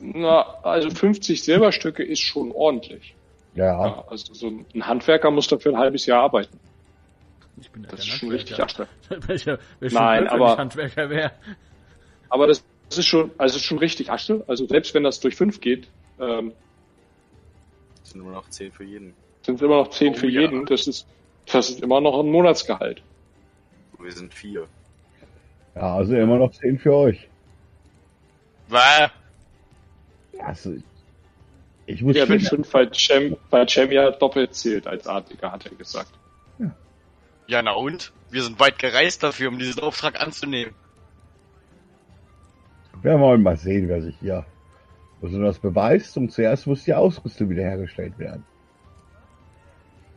[0.00, 3.14] Na, also 50 Silberstücke ist schon ordentlich.
[3.54, 6.58] Ja, Ja, also so ein Handwerker muss dafür ein halbes Jahr arbeiten.
[7.60, 8.60] Ich bin ja Das ist schon richtig.
[8.62, 8.88] Asche.
[9.08, 11.30] Welcher, wer schon Nein, wenn aber- Handwerker wäre.
[12.28, 14.42] Aber das, das ist schon, also ist schon richtig Asche.
[14.48, 15.86] Also selbst wenn das durch fünf geht,
[16.20, 16.52] ähm,
[18.00, 19.14] Das sind nur noch 10 für jeden.
[19.42, 20.42] sind es immer noch 10 Oh, für ja.
[20.42, 20.66] jeden.
[20.66, 21.06] Das ist,
[21.52, 23.02] das ist immer noch ein Monatsgehalt.
[23.98, 24.66] Wir sind vier.
[25.74, 27.28] Ja, also immer noch 10 für euch.
[28.68, 29.08] Bäh.
[30.40, 30.74] Also,
[31.86, 35.52] ich muss Ja, wenn schon, fünf bei Cem, bei Cem ja doppelt zählt als Adliger,
[35.52, 36.10] hat er gesagt.
[37.46, 38.12] Ja, na und?
[38.30, 40.74] Wir sind weit gereist dafür, um diesen Auftrag anzunehmen.
[43.02, 44.46] wir wollen mal sehen, wer sich hier
[45.20, 46.16] besonders beweist.
[46.16, 48.44] Und zuerst muss die Ausrüstung wiederhergestellt werden.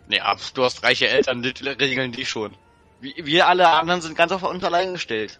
[0.09, 2.53] Ja, du hast reiche Eltern, die regeln die schon.
[3.01, 5.39] Wir, wir alle anderen sind ganz auf uns allein gestellt.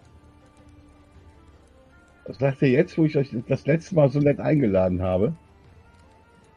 [2.26, 5.34] Das sagt ihr jetzt, wo ich euch das letzte Mal so nett eingeladen habe.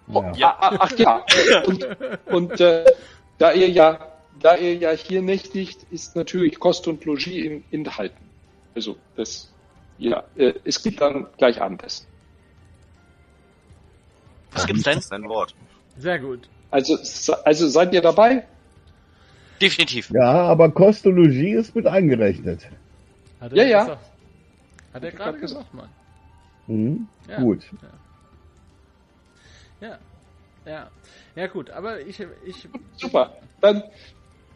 [0.09, 0.33] Ja.
[0.33, 1.25] Ja, ach, ach ja.
[1.66, 1.87] Und,
[2.27, 2.85] und äh,
[3.38, 4.09] da ihr ja,
[4.40, 8.29] da ihr ja hier nächtigt, ist natürlich Kost und Logis in, enthalten.
[8.75, 9.53] Also das,
[9.99, 12.07] ja, äh, es gibt dann gleich Abendessen.
[14.51, 14.96] Was gibt's denn?
[14.96, 15.55] Das ist ein Wort.
[15.96, 16.49] Sehr gut.
[16.70, 16.96] Also,
[17.44, 18.44] also seid ihr dabei?
[19.61, 20.11] Definitiv.
[20.11, 22.66] ja, aber Kostologie ist mit eingerechnet.
[23.40, 23.80] Hat Ja, ja.
[23.80, 24.11] Gesagt.
[24.92, 25.88] Hat er gerade grad gesagt, Mann.
[26.66, 27.09] Mhm.
[27.28, 27.40] Ja.
[27.40, 27.64] Gut.
[29.80, 29.98] Ja.
[30.66, 30.90] Ja.
[31.37, 33.35] Ja, gut, aber ich, ich, Super.
[33.61, 33.83] Dann,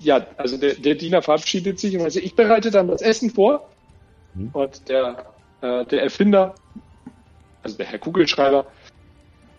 [0.00, 3.70] ja, also der, der Diener verabschiedet sich und also ich bereite dann das Essen vor.
[4.34, 4.50] Mhm.
[4.52, 5.24] Und der,
[5.60, 6.54] äh, der Erfinder,
[7.62, 8.66] also der Herr Kugelschreiber,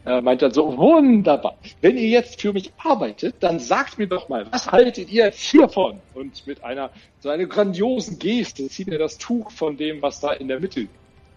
[0.06, 1.58] äh, meint dann so, wunderbar.
[1.82, 6.00] Wenn ihr jetzt für mich arbeitet, dann sagt mir doch mal, was haltet ihr hiervon?
[6.13, 10.34] Und mit einer, so einer grandiosen Geste zieht er das Tuch von dem, was da
[10.34, 10.88] in der Mitte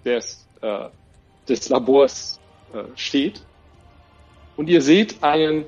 [0.05, 0.89] des, äh,
[1.49, 2.41] des Labors
[2.75, 3.43] äh, steht.
[4.57, 5.65] Und ihr seht einen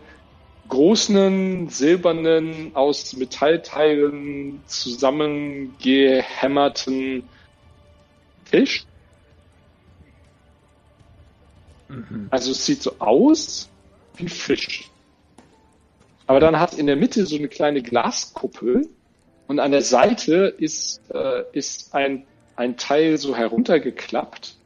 [0.68, 7.22] großen, silbernen, aus Metallteilen zusammengehämmerten
[8.50, 8.84] Tisch.
[12.30, 13.68] Also es sieht so aus
[14.16, 14.90] wie Fisch.
[16.26, 18.88] Aber dann hat in der Mitte so eine kleine Glaskuppel
[19.48, 22.24] und an der Seite ist, äh, ist ein,
[22.54, 24.56] ein Teil so heruntergeklappt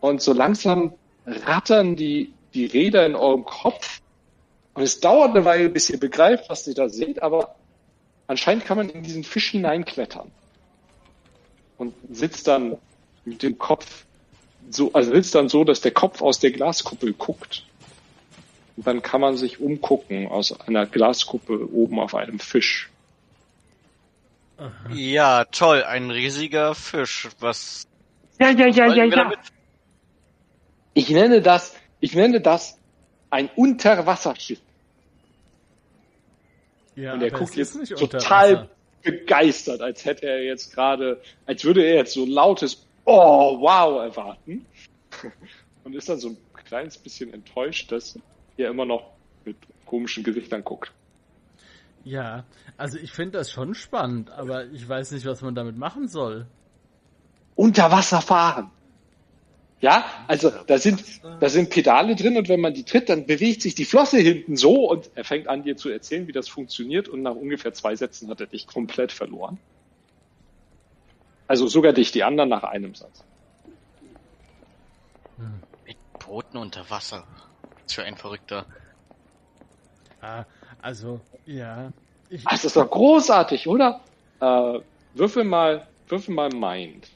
[0.00, 0.94] und so langsam
[1.26, 4.00] rattern die, die Räder in eurem Kopf
[4.74, 7.56] und es dauert eine Weile, bis ihr begreift, was ihr da seht, aber
[8.26, 10.30] anscheinend kann man in diesen Fisch hineinklettern.
[11.76, 12.78] Und sitzt dann
[13.24, 14.04] mit dem Kopf
[14.70, 17.64] so, also sitzt dann so, dass der Kopf aus der Glaskuppel guckt.
[18.76, 22.90] Und dann kann man sich umgucken aus einer Glaskuppel oben auf einem Fisch.
[24.92, 27.28] Ja, toll, ein riesiger Fisch.
[27.40, 27.86] Was
[28.38, 29.38] Ja, ja, ja, wollen wir damit?
[30.92, 32.78] Ich nenne das, ich nenne das
[33.30, 34.60] ein Unterwasserschiff.
[36.96, 38.68] ja, Und er guckt jetzt total
[39.02, 44.64] begeistert, als hätte er jetzt gerade, als würde er jetzt so lautes Oh, wow erwarten.
[45.84, 48.16] Und ist dann so ein kleines bisschen enttäuscht, dass
[48.56, 49.10] er immer noch
[49.44, 50.92] mit komischen Gesichtern guckt.
[52.04, 52.44] Ja,
[52.76, 56.46] also ich finde das schon spannend, aber ich weiß nicht, was man damit machen soll.
[57.56, 58.70] Unter Wasser fahren.
[59.80, 61.02] Ja, also da sind,
[61.40, 64.56] da sind Pedale drin und wenn man die tritt, dann bewegt sich die Flosse hinten
[64.56, 67.96] so und er fängt an dir zu erzählen, wie das funktioniert und nach ungefähr zwei
[67.96, 69.58] Sätzen hat er dich komplett verloren.
[71.50, 73.24] Also sogar dich, die anderen nach einem Satz.
[75.84, 77.24] Mit Booten unter Wasser.
[77.82, 78.66] Was für ein Verrückter.
[80.20, 80.44] Ah,
[80.80, 81.92] also, ja.
[82.28, 84.00] Ich, Ach, das ist doch großartig, oder?
[84.40, 84.78] Äh,
[85.14, 87.08] würfel mal, würfel mal Mind.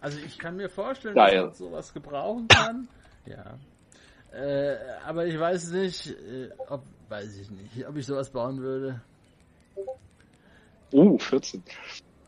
[0.00, 1.34] also ich kann mir vorstellen, Geil.
[1.34, 2.86] dass man sowas gebrauchen kann.
[3.26, 3.58] Ja.
[4.32, 9.00] Äh, aber ich weiß nicht, äh, ob, weiß ich nicht, ob ich sowas bauen würde.
[10.92, 11.64] Uh, 14.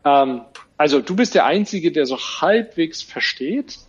[0.05, 0.41] Ähm,
[0.77, 3.79] also du bist der Einzige, der so halbwegs versteht,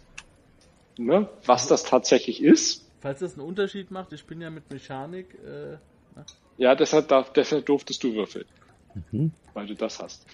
[0.98, 2.88] ne, was das tatsächlich ist.
[3.00, 5.76] Falls das einen Unterschied macht, ich bin ja mit Mechanik, äh,
[6.58, 8.46] Ja, deshalb, darf, deshalb durftest du würfeln,
[9.12, 9.30] Mhm.
[9.52, 10.24] weil du das hast.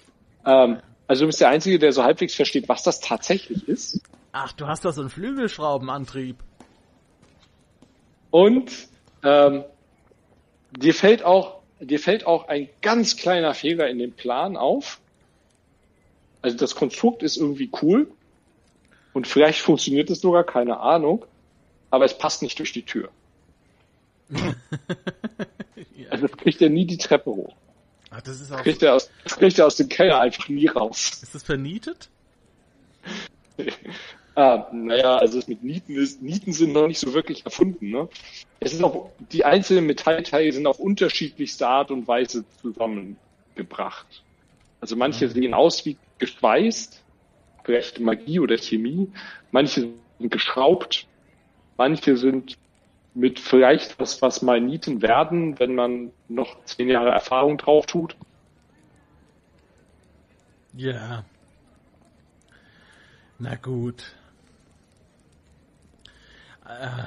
[0.46, 4.00] Ähm, also du bist der Einzige, der so halbwegs versteht, was das tatsächlich ist.
[4.30, 6.36] ach, du hast doch so einen Flügelschraubenantrieb.
[8.30, 8.70] Und
[9.24, 9.64] ähm,
[10.70, 15.00] dir fällt auch dir fällt auch ein ganz kleiner Fehler in dem Plan auf.
[16.42, 18.10] Also das Konstrukt ist irgendwie cool
[19.12, 21.24] und vielleicht funktioniert es sogar, keine Ahnung,
[21.90, 23.08] aber es passt nicht durch die Tür.
[24.30, 24.54] ja.
[26.10, 27.54] Also das kriegt er nie die Treppe hoch.
[28.10, 30.66] Ach, das ist auch, kriegt er aus, das kriegt er aus dem Keller einfach nie
[30.66, 31.22] raus.
[31.22, 32.10] ist das vernietet?
[34.34, 38.08] Ah, naja, also das mit Nieten ist, Nieten sind noch nicht so wirklich erfunden, ne?
[38.60, 44.06] Es ist auch, die einzelnen Metallteile sind auf unterschiedlichste Art und Weise zusammengebracht.
[44.80, 47.04] Also manche sehen aus wie geschweißt,
[47.64, 49.12] vielleicht Magie oder Chemie,
[49.50, 49.80] manche
[50.18, 51.06] sind geschraubt,
[51.76, 52.56] manche sind
[53.14, 58.16] mit vielleicht was, was mal Nieten werden, wenn man noch zehn Jahre Erfahrung drauf tut.
[60.74, 61.24] Ja.
[63.38, 64.14] Na gut.
[66.64, 67.06] Äh,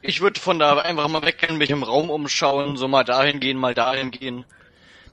[0.00, 3.58] Ich würde von da einfach mal weggehen, mich im Raum umschauen, so mal dahin gehen,
[3.58, 4.44] mal dahin gehen.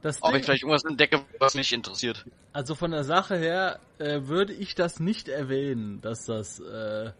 [0.05, 2.25] Das Ob Ding, ich vielleicht irgendwas entdecke, was mich interessiert.
[2.53, 7.11] also von der Sache her äh, würde ich das nicht erwähnen, dass das, äh,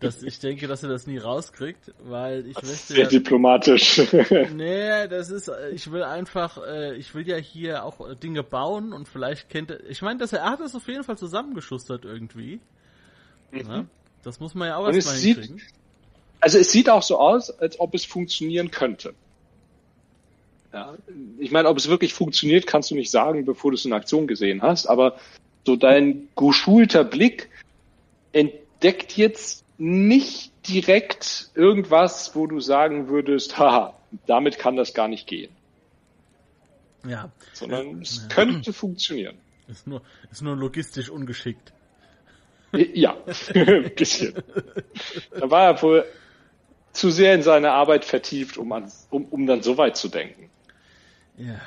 [0.00, 3.98] dass ich denke, dass er das nie rauskriegt, weil ich möchte Sehr ja, diplomatisch.
[4.54, 8.42] Nee, das ist, äh, ich will einfach, äh, ich will ja hier auch äh, Dinge
[8.42, 11.16] bauen und vielleicht kennt er, ich meine, dass er, er hat das auf jeden Fall
[11.16, 12.60] zusammengeschustert irgendwie.
[13.52, 13.86] Ne?
[14.22, 15.62] Das muss man ja auch erstmal es sieht- hinkriegen.
[16.40, 19.14] Also es sieht auch so aus, als ob es funktionieren könnte.
[20.76, 20.94] Ja,
[21.38, 24.26] ich meine, ob es wirklich funktioniert, kannst du nicht sagen, bevor du es in Aktion
[24.26, 25.16] gesehen hast, aber
[25.64, 27.48] so dein geschulter Blick
[28.32, 33.94] entdeckt jetzt nicht direkt irgendwas, wo du sagen würdest, haha,
[34.26, 35.50] damit kann das gar nicht gehen,
[37.08, 38.28] Ja, sondern es Ja.
[38.28, 39.38] könnte funktionieren.
[39.68, 41.72] ist nur, ist nur logistisch ungeschickt.
[42.72, 43.16] Ja,
[43.54, 44.34] ein bisschen.
[45.30, 46.04] Da war er wohl
[46.92, 50.50] zu sehr in seine Arbeit vertieft, um, an, um, um dann so weit zu denken.
[51.38, 51.60] Ja.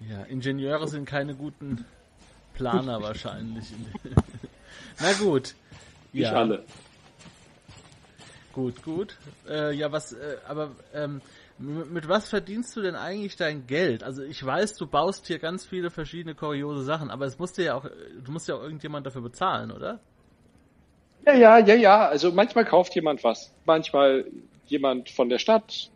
[0.00, 1.84] Ja, Ingenieure sind keine guten
[2.54, 3.72] Planer wahrscheinlich.
[5.00, 5.54] Na gut.
[6.12, 6.64] Nicht ja, alle.
[8.52, 9.16] Gut, gut.
[9.48, 11.20] Äh, ja, was, äh, aber ähm,
[11.58, 14.02] mit, mit was verdienst du denn eigentlich dein Geld?
[14.02, 17.64] Also ich weiß, du baust hier ganz viele verschiedene kuriose Sachen, aber es musst dir
[17.64, 20.00] ja auch, du musst ja auch irgendjemand dafür bezahlen, oder?
[21.26, 22.08] Ja, ja, ja, ja.
[22.08, 23.52] Also manchmal kauft jemand was.
[23.64, 24.26] Manchmal
[24.66, 25.90] jemand von der Stadt.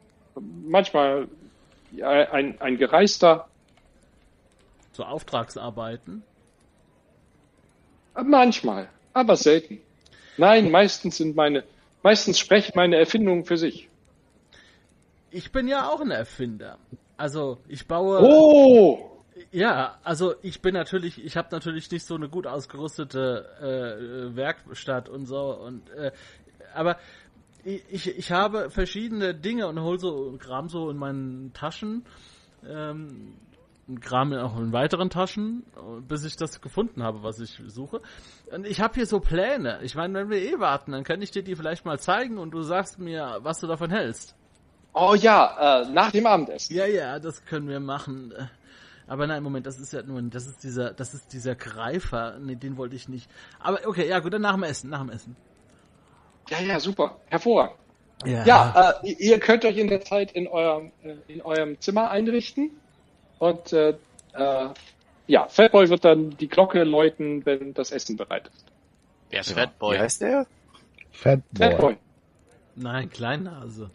[0.64, 1.28] Manchmal
[2.02, 3.48] ein, ein Gereister.
[4.92, 6.22] So Auftragsarbeiten.
[8.24, 8.88] Manchmal.
[9.12, 9.80] Aber selten.
[10.36, 11.64] Nein, meistens sind meine,
[12.02, 13.88] meistens sprechen meine Erfindungen für sich.
[15.30, 16.78] Ich bin ja auch ein Erfinder.
[17.16, 18.20] Also ich baue.
[18.22, 19.24] Oh!
[19.52, 25.08] Ja, also ich bin natürlich, ich habe natürlich nicht so eine gut ausgerüstete äh, Werkstatt
[25.08, 26.10] und so und äh,
[26.74, 26.98] aber
[27.68, 32.04] ich, ich, habe verschiedene Dinge und hol so Kram so in meinen Taschen
[32.66, 33.34] ähm,
[33.86, 35.64] und Kram auch in weiteren Taschen,
[36.06, 38.00] bis ich das gefunden habe, was ich suche.
[38.52, 39.80] Und ich habe hier so Pläne.
[39.82, 42.50] Ich meine, wenn wir eh warten, dann kann ich dir die vielleicht mal zeigen und
[42.50, 44.34] du sagst mir, was du davon hältst.
[44.94, 46.74] Oh ja, äh, nach dem Abendessen.
[46.74, 48.32] Ja, ja, das können wir machen.
[49.06, 52.38] Aber nein, Moment, das ist ja nur, das ist dieser, das ist dieser Greifer.
[52.38, 53.30] Nee, den wollte ich nicht.
[53.58, 55.36] Aber okay, ja gut, dann nach dem Essen, nach dem Essen.
[56.50, 57.18] Ja, ja, super.
[57.28, 57.76] Hervorragend.
[58.24, 58.44] Ja.
[58.44, 62.70] Ja, äh, ihr könnt euch in der Zeit in eurem, äh, in eurem Zimmer einrichten.
[63.38, 63.94] Und äh,
[64.32, 64.68] äh,
[65.26, 68.64] ja, Fatboy wird dann die Glocke läuten, wenn das Essen bereit ist.
[69.30, 69.98] Wer ist Wie Fatboy?
[69.98, 70.46] heißt der?
[71.12, 71.70] Fatboy.
[71.70, 71.96] Fatboy.
[72.74, 73.90] Nein, Kleinnase.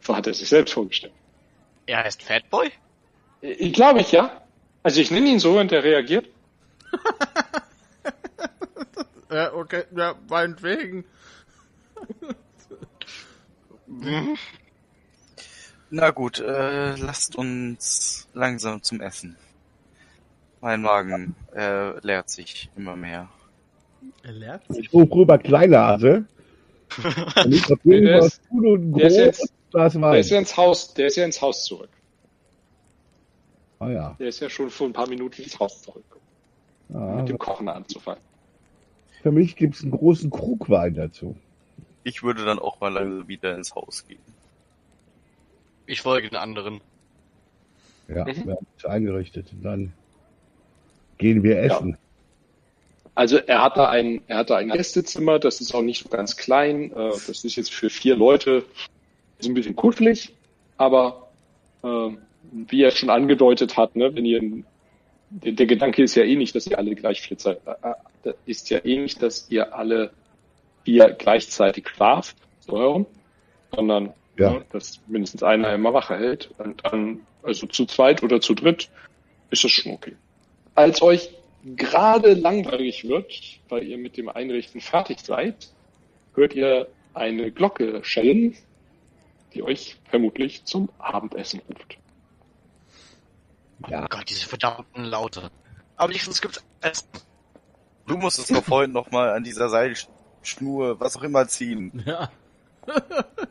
[0.00, 1.12] So hat er sich selbst vorgestellt.
[1.86, 2.70] Er heißt Fatboy?
[3.40, 4.42] Ich glaube ich, ja.
[4.82, 6.26] Also ich nenne ihn so und er reagiert.
[9.30, 11.04] Ja, okay, ja, meinetwegen.
[15.90, 19.36] Na gut, äh, lasst uns langsam zum Essen.
[20.60, 23.28] Mein Magen äh, leert sich immer mehr.
[24.22, 26.24] Er lernt Ich rufe rüber Kleinase.
[27.44, 30.30] Und ich auf jeden Der Fall ist- Stuhl und der ist groß jetzt- Der ist
[30.30, 31.90] ja ins Haus, der ist ja ins Haus zurück.
[33.78, 34.16] Ah ja.
[34.18, 36.04] Der ist ja schon vor ein paar Minuten ins Haus zurück,
[36.88, 36.98] ja.
[36.98, 38.22] mit dem Kochen anzufangen.
[39.22, 41.36] Für mich gibt's einen großen Krug Wein dazu.
[42.04, 44.20] Ich würde dann auch mal lange wieder ins Haus gehen.
[45.86, 46.80] Ich folge den anderen.
[48.08, 48.46] Ja, Mhm.
[48.46, 49.52] wir haben es eingerichtet.
[49.52, 49.92] Und dann
[51.18, 51.96] gehen wir essen.
[53.14, 56.08] Also er hat da ein, er hat da ein Gästezimmer, das ist auch nicht so
[56.08, 56.92] ganz klein.
[56.92, 58.64] Äh, das ist jetzt für vier Leute
[59.38, 60.32] ist ein bisschen kuschelig,
[60.76, 61.28] aber
[61.82, 62.10] äh,
[62.52, 64.62] wie er schon angedeutet hat, ne, wenn ihr
[65.30, 68.34] der, der Gedanke ist ja eh nicht, dass ihr alle gleich viel Zeit, äh, äh,
[68.46, 70.12] ist ja eh nicht, dass ihr alle
[70.84, 73.06] vier gleichzeitig schlaft, so,
[73.74, 74.52] sondern Ja.
[74.52, 78.90] ne, dass mindestens einer immer Wache hält und dann also zu zweit oder zu dritt
[79.50, 80.16] ist das schon okay.
[80.74, 81.30] Als euch
[81.64, 83.32] gerade langweilig wird,
[83.68, 85.68] weil ihr mit dem Einrichten fertig seid,
[86.34, 88.56] hört ihr eine Glocke schellen,
[89.54, 91.98] die euch vermutlich zum Abendessen ruft.
[93.88, 94.04] Ja.
[94.04, 95.50] Oh Gott, diese verdammten Laute.
[95.96, 97.08] Aber wenigstens gibt's Essen.
[98.06, 102.02] Du musstest doch vorhin noch mal an dieser Seilschnur, was auch immer, ziehen.
[102.06, 102.30] Ja.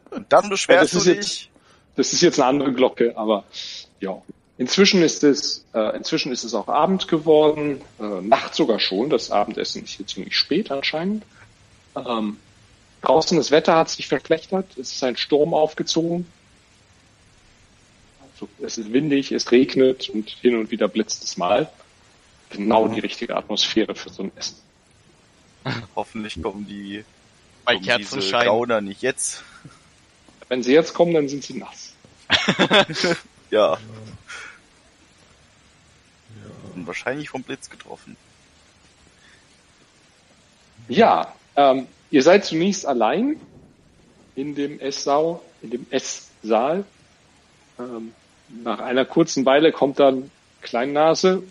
[0.09, 1.51] Und dann beschwerst Ja, das du ist dich.
[1.95, 3.43] Das ist jetzt eine andere Glocke, aber
[3.99, 4.21] ja.
[4.59, 9.11] Inzwischen ist es, äh, inzwischen ist es auch Abend geworden, äh, Nacht sogar schon.
[9.11, 11.23] Das Abendessen ist hier ziemlich spät anscheinend.
[11.95, 12.38] Ähm,
[13.03, 16.25] draußen das Wetter hat sich verschlechtert, es ist ein Sturm aufgezogen.
[18.34, 21.69] Also, es ist windig, es regnet und hin und wieder blitzt es mal.
[22.49, 24.57] Genau die richtige Atmosphäre für so ein Essen.
[25.95, 27.03] Hoffentlich kommen die
[27.65, 28.45] Bei kommen diese Kerzenschein.
[28.45, 29.43] Gauner nicht jetzt.
[30.47, 31.93] Wenn sie jetzt kommen, dann sind sie nass.
[33.49, 33.78] Ja.
[36.75, 38.17] Und wahrscheinlich vom Blitz getroffen.
[40.89, 43.39] Ja, ähm, ihr seid zunächst allein
[44.36, 46.86] in dem Essau, in dem Esssaal.
[47.80, 48.13] Ähm,
[48.63, 51.43] nach einer kurzen Weile kommt dann Kleinnase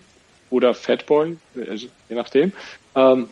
[0.51, 1.37] oder Fatboy,
[1.69, 2.53] also je nachdem,
[2.95, 3.29] ähm,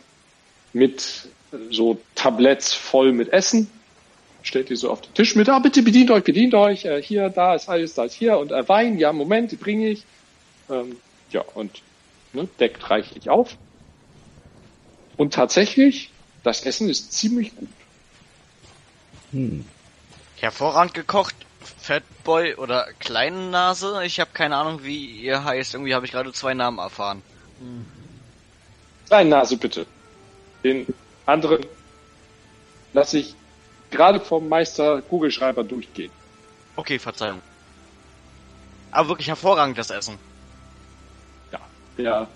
[0.73, 1.29] mit
[1.71, 3.69] so Tabletts voll mit Essen.
[4.43, 7.29] Stellt die so auf den Tisch mit, ah, bitte bedient euch, bedient euch, äh, hier,
[7.29, 10.03] da ist alles, da ist hier und äh, Wein, ja, Moment, die bringe ich.
[10.69, 10.97] Ähm,
[11.31, 11.81] ja, und
[12.33, 13.57] ne, deckt reichlich auf.
[15.17, 16.11] Und tatsächlich,
[16.43, 17.69] das Essen ist ziemlich gut.
[19.31, 19.65] Hm.
[20.35, 21.35] Hervorragend gekocht,
[21.85, 24.03] Fatboy oder Kleinnase.
[24.05, 25.75] Ich habe keine Ahnung, wie ihr heißt.
[25.75, 27.21] Irgendwie habe ich gerade zwei Namen erfahren.
[29.05, 29.85] Kleine Nase bitte.
[30.63, 30.87] Den
[31.27, 31.63] anderen
[32.93, 33.35] lasse ich
[33.91, 36.11] gerade vom Meister Kugelschreiber durchgehen.
[36.75, 37.41] Okay, Verzeihung.
[38.89, 40.17] Aber wirklich hervorragend das Essen.
[41.51, 41.59] Ja,
[41.99, 42.27] der,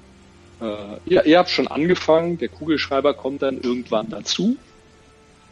[0.61, 4.57] äh, ihr, ihr habt schon angefangen, der Kugelschreiber kommt dann irgendwann dazu,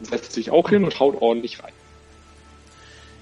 [0.00, 1.72] setzt sich auch hin und haut ordentlich rein.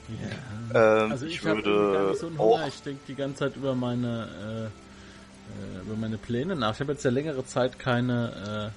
[0.09, 0.56] Ja.
[0.77, 2.69] Ähm, Also ich, ich würde so einen auch Hunger.
[2.69, 4.29] Ich denke die ganze Zeit über meine
[4.63, 6.75] äh, äh, über meine Pläne nach.
[6.75, 8.73] Ich habe jetzt ja längere Zeit keine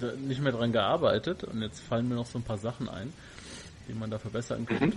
[0.00, 3.12] äh, nicht mehr dran gearbeitet und jetzt fallen mir noch so ein paar Sachen ein,
[3.88, 4.96] die man da verbessern könnte.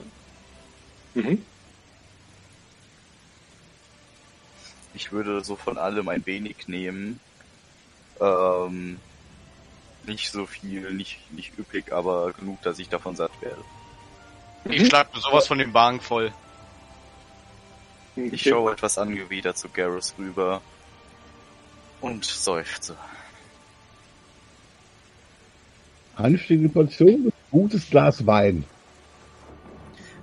[1.13, 1.41] Mhm.
[4.93, 7.20] Ich würde so von allem ein wenig nehmen.
[8.20, 8.97] Ähm,
[10.07, 13.61] nicht so viel, nicht, nicht üppig, aber genug, dass ich davon satt werde.
[14.66, 16.34] Ich schlag mir sowas von dem Wagen voll.
[18.16, 20.61] Ich schaue etwas angewidert zu Garrus rüber
[22.01, 22.97] und seufze.
[26.16, 28.63] Anständige Portion, gutes Glas Wein.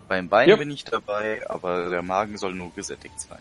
[0.08, 0.56] Beim Wein Ja.
[0.56, 3.38] bin ich dabei, aber der Magen soll nur gesättigt sein.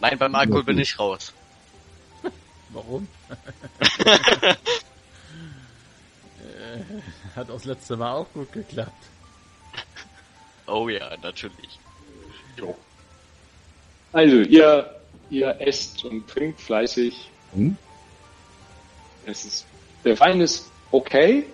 [0.00, 1.32] Nein, beim Alkohol bin ich raus.
[2.70, 3.06] Warum?
[3.98, 4.56] äh,
[7.36, 9.04] hat auch das letzte Mal auch gut geklappt.
[10.70, 11.78] Oh ja, natürlich.
[12.56, 12.76] Jo.
[14.12, 15.00] Also, ihr,
[15.30, 17.30] ihr esst und trinkt fleißig.
[17.52, 17.76] Hm?
[19.26, 19.66] Es ist,
[20.04, 21.44] der Wein ist okay.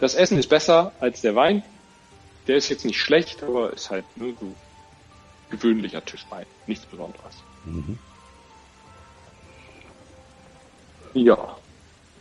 [0.00, 1.62] Das Essen ist besser als der Wein.
[2.46, 4.54] Der ist jetzt nicht schlecht, aber ist halt nur so
[5.50, 6.46] gewöhnlicher Tischwein.
[6.66, 7.34] Nichts Besonderes.
[7.64, 7.98] Mhm.
[11.14, 11.56] Ja.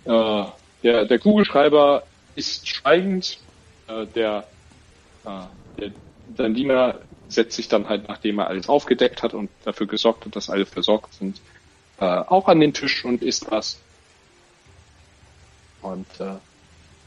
[0.06, 0.46] Äh,
[0.84, 2.04] der, der Kugelschreiber
[2.36, 3.40] ist schweigend.
[3.88, 4.48] Äh, der,
[5.26, 5.42] äh,
[5.80, 5.92] der,
[6.36, 6.99] sein Diener
[7.30, 10.65] setzt sich dann halt, nachdem er alles aufgedeckt hat und dafür gesorgt hat, dass alle
[10.65, 11.41] versorgt sind,
[11.99, 13.80] äh, auch an den Tisch und isst was.
[15.82, 16.36] Und äh,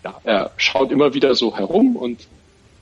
[0.05, 2.27] ja, er schaut immer wieder so herum und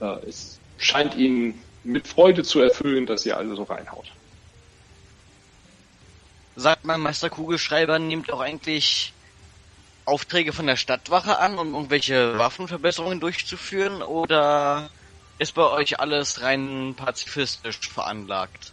[0.00, 4.06] äh, es scheint ihn mit Freude zu erfüllen, dass ihr alle so reinhaut.
[6.56, 9.12] Sagt mein Meister Kugelschreiber nimmt auch eigentlich
[10.04, 14.90] Aufträge von der Stadtwache an, um irgendwelche Waffenverbesserungen durchzuführen, oder
[15.38, 18.72] ist bei euch alles rein pazifistisch veranlagt?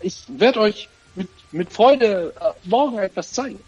[0.00, 3.60] Ich werde euch mit, mit Freude äh, morgen etwas zeigen,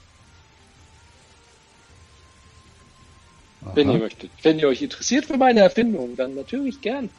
[3.74, 3.96] wenn Aha.
[3.96, 4.30] ihr möchtet.
[4.42, 7.10] Wenn ihr euch interessiert für meine Erfindung, dann natürlich gern.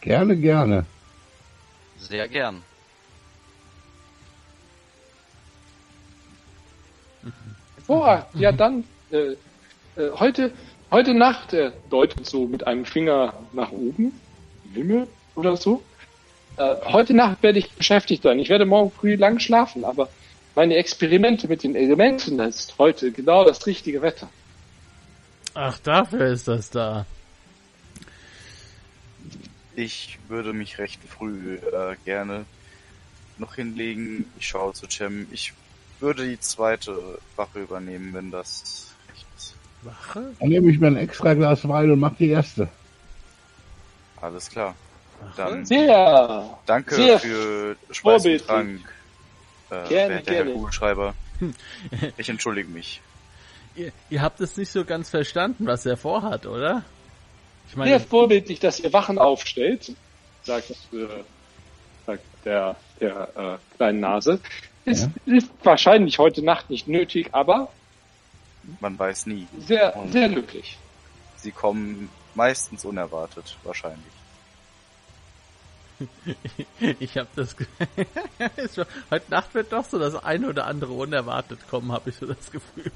[0.00, 0.86] Gerne, gerne.
[1.98, 2.62] Sehr gern.
[7.76, 8.40] Hervorragend.
[8.40, 9.32] Ja, dann äh,
[9.96, 10.52] äh, heute
[10.90, 14.18] heute Nacht, er deutet so mit einem Finger nach oben,
[14.64, 15.82] im Himmel oder so.
[16.56, 18.38] Äh, heute Nacht werde ich beschäftigt sein.
[18.38, 20.08] Ich werde morgen früh lang schlafen, aber
[20.54, 24.28] meine Experimente mit den Elementen, das ist heute genau das richtige Wetter.
[25.54, 27.06] Ach, dafür ist das da.
[29.74, 32.44] Ich würde mich recht früh äh, gerne
[33.38, 34.30] noch hinlegen.
[34.38, 35.26] Ich schaue zu Cem.
[35.30, 35.54] Ich
[35.98, 38.89] würde die zweite Wache übernehmen, wenn das.
[39.82, 40.34] Wache?
[40.38, 42.68] Dann nehme ich mir ein extra Glas Wein und mach die erste.
[44.20, 44.74] Alles klar.
[45.36, 46.58] Dann Sehr.
[46.66, 48.46] danke sehr für Speis und.
[48.46, 48.80] Trank.
[49.70, 50.52] Äh, Gerne, gerne.
[50.52, 51.14] Kugelschreiber.
[52.16, 53.00] Ich entschuldige mich.
[53.76, 56.84] Ihr, ihr habt es nicht so ganz verstanden, was er vorhat, oder?
[57.68, 59.94] Ich meine, Sehr vorbildlich, dass ihr Wachen aufstellt,
[60.42, 61.06] sagt, äh,
[62.06, 64.40] sagt der, der äh, kleinen Nase.
[64.84, 67.70] Ist, ist wahrscheinlich heute Nacht nicht nötig, aber
[68.80, 69.46] Man weiß nie.
[69.58, 70.78] Sehr, sehr glücklich.
[71.36, 74.12] Sie kommen meistens unerwartet, wahrscheinlich.
[77.00, 77.56] ich habe das.
[79.10, 82.50] Heute Nacht wird doch so das eine oder andere unerwartet kommen, habe ich so das
[82.50, 82.90] Gefühl.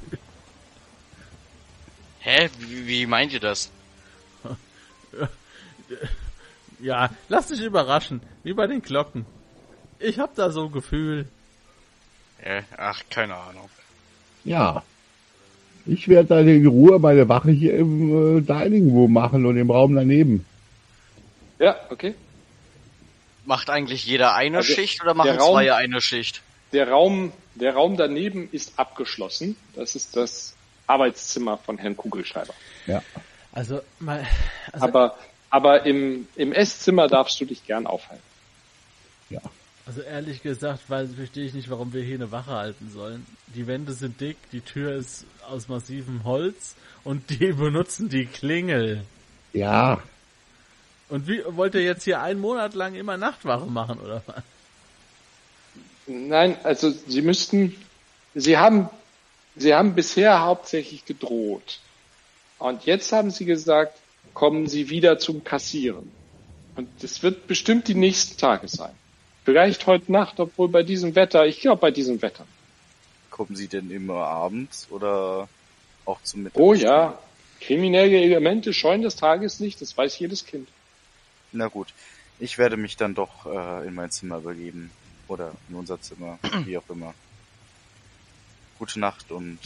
[2.21, 2.49] Hä?
[2.59, 3.71] Wie, wie meint ihr das?
[6.81, 9.25] Ja, lass dich überraschen, wie bei den Glocken.
[9.99, 11.29] Ich hab da so ein Gefühl.
[12.39, 12.65] Hä?
[12.77, 13.71] Ach, keine Ahnung.
[14.45, 14.83] Ja.
[15.87, 19.71] Ich werde dann in Ruhe meine Wache hier im äh, Dining Room machen und im
[19.71, 20.47] Raum daneben.
[21.59, 22.15] Ja, okay.
[23.45, 26.43] Macht eigentlich jeder eine Also, Schicht oder machen der Raum- zwei eine Schicht?
[26.73, 29.57] Der Raum, der Raum daneben ist abgeschlossen.
[29.75, 30.55] Das ist das
[30.87, 32.55] Arbeitszimmer von Herrn Kugelschreiber.
[32.87, 33.03] Ja.
[33.53, 34.27] Also, mal,
[34.73, 35.19] also, Aber,
[35.51, 38.23] aber im, im Esszimmer darfst du dich gern aufhalten.
[39.31, 39.41] Ja.
[39.87, 43.27] also ehrlich gesagt, weil verstehe ich nicht, warum wir hier eine Wache halten sollen.
[43.55, 46.75] Die Wände sind dick, die Tür ist aus massivem Holz
[47.05, 49.05] und die benutzen die Klingel.
[49.53, 50.03] Ja.
[51.09, 54.43] Und wie wollt ihr jetzt hier einen Monat lang immer Nachtwache machen oder was?
[56.07, 57.77] Nein, also sie müssten,
[58.35, 58.91] sie haben,
[59.57, 61.81] sie haben bisher hauptsächlich gedroht.
[62.59, 63.99] Und jetzt haben sie gesagt,
[64.33, 66.11] kommen Sie wieder zum Kassieren.
[66.77, 68.93] Und das wird bestimmt die nächsten Tage sein.
[69.45, 72.47] Vielleicht heute Nacht, obwohl bei diesem Wetter, ich glaube bei diesem Wetter.
[73.35, 75.49] Kommen Sie denn immer abends oder
[76.05, 76.63] auch zum Mittag?
[76.63, 77.19] Oh ja,
[77.61, 80.69] kriminelle Elemente scheuen das Tageslicht, das weiß jedes Kind.
[81.51, 81.93] Na gut,
[82.39, 84.93] ich werde mich dann doch äh, in mein Zimmer begeben.
[85.27, 87.13] Oder in unser Zimmer, wie auch immer.
[88.79, 89.59] Gute Nacht und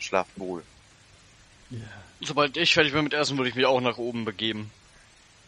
[0.00, 0.64] schlaft wohl.
[2.20, 4.72] Sobald ich fertig bin mit Essen, würde ich mich auch nach oben begeben.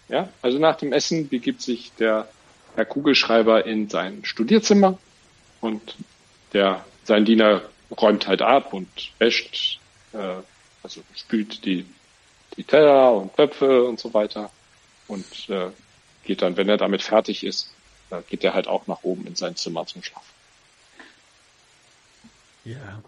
[0.08, 2.28] Ja, also nach dem Essen begibt sich der
[2.76, 4.96] Herr Kugelschreiber in sein Studierzimmer
[5.60, 5.96] und
[6.52, 8.88] der sein Diener räumt halt ab und
[9.18, 9.80] wäscht,
[10.12, 10.34] äh,
[10.82, 11.86] also spült die
[12.56, 14.50] die Teller und Töpfe und so weiter
[15.06, 15.70] und äh,
[16.24, 17.72] geht dann, wenn er damit fertig ist,
[18.10, 20.26] äh, geht er halt auch nach oben in sein Zimmer zum Schlafen.
[22.64, 23.02] Ja.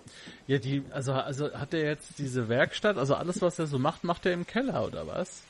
[0.47, 4.05] Ja, die, also, also hat er jetzt diese Werkstatt, also alles, was er so macht,
[4.05, 5.43] macht er im Keller, oder was?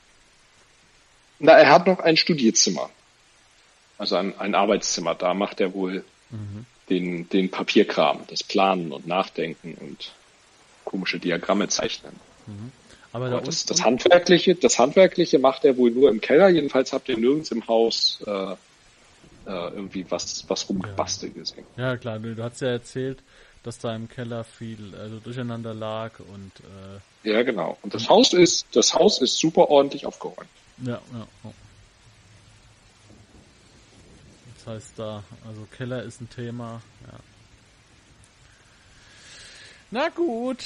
[1.39, 2.91] Na, er hat noch ein Studierzimmer,
[3.99, 5.15] also ein, ein Arbeitszimmer.
[5.15, 6.05] Da macht er wohl
[6.91, 10.13] den den Papierkram, das Planen und Nachdenken und
[10.85, 12.13] komische Diagramme zeichnen.
[13.13, 16.49] Aber da Aber das, das Handwerkliche, das Handwerkliche macht er wohl nur im Keller.
[16.49, 18.57] Jedenfalls habt ihr nirgends im Haus äh, äh,
[19.47, 21.65] irgendwie was, was rumgebastelt gesehen.
[21.77, 23.19] ja klar, du, du hast ja erzählt,
[23.63, 26.53] dass da im Keller viel also durcheinander lag und
[27.25, 27.79] äh, Ja, genau.
[27.83, 30.49] Und das Haus ist, das Haus ist super ordentlich aufgeräumt.
[30.85, 31.53] ja, ja.
[34.65, 37.19] Das heißt da, also Keller ist ein Thema, ja.
[39.91, 40.65] Na gut.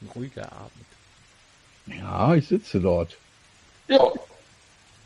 [0.00, 0.86] Ein ruhiger Abend.
[1.86, 3.16] Ja, ich sitze dort.
[3.86, 4.12] Ja.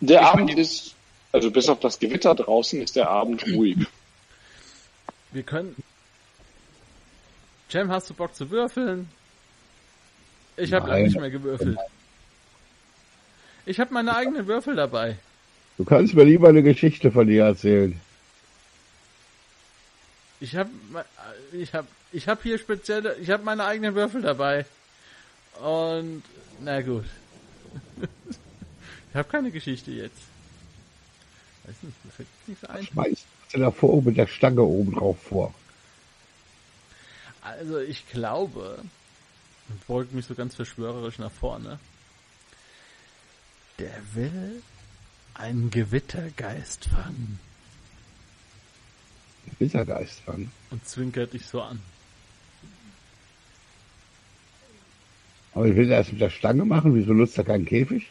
[0.00, 0.94] Der Abend ist,
[1.30, 3.86] also bis auf das Gewitter draußen, ist der Abend ruhig.
[5.30, 5.76] Wir können.
[7.68, 9.10] Jam, hast du Bock zu würfeln?
[10.56, 11.78] Ich habe lange nicht mehr gewürfelt.
[13.70, 15.16] Ich habe meine eigenen Würfel dabei.
[15.78, 18.00] Du kannst mir lieber eine Geschichte von dir erzählen.
[20.40, 20.70] Ich habe
[21.52, 24.66] ich habe ich habe hier spezielle, ich habe meine eigenen Würfel dabei.
[25.62, 26.24] Und
[26.58, 27.04] na gut.
[29.10, 30.18] ich habe keine Geschichte jetzt.
[31.62, 32.86] Weiß nicht, mir fällt nichts ein.
[32.86, 35.54] Schmeißt du davor mit der Stange oben drauf vor.
[37.40, 38.80] Also ich glaube,
[39.68, 41.78] und beugt mich so ganz verschwörerisch nach vorne.
[43.80, 44.62] Der will
[45.34, 47.40] einen Gewittergeist fangen
[49.58, 50.50] Wittergeist an.
[50.70, 51.80] und zwinkert dich so an.
[55.54, 56.94] Aber ich will das mit der Stange machen.
[56.94, 58.10] Wieso nutzt er keinen Käfig?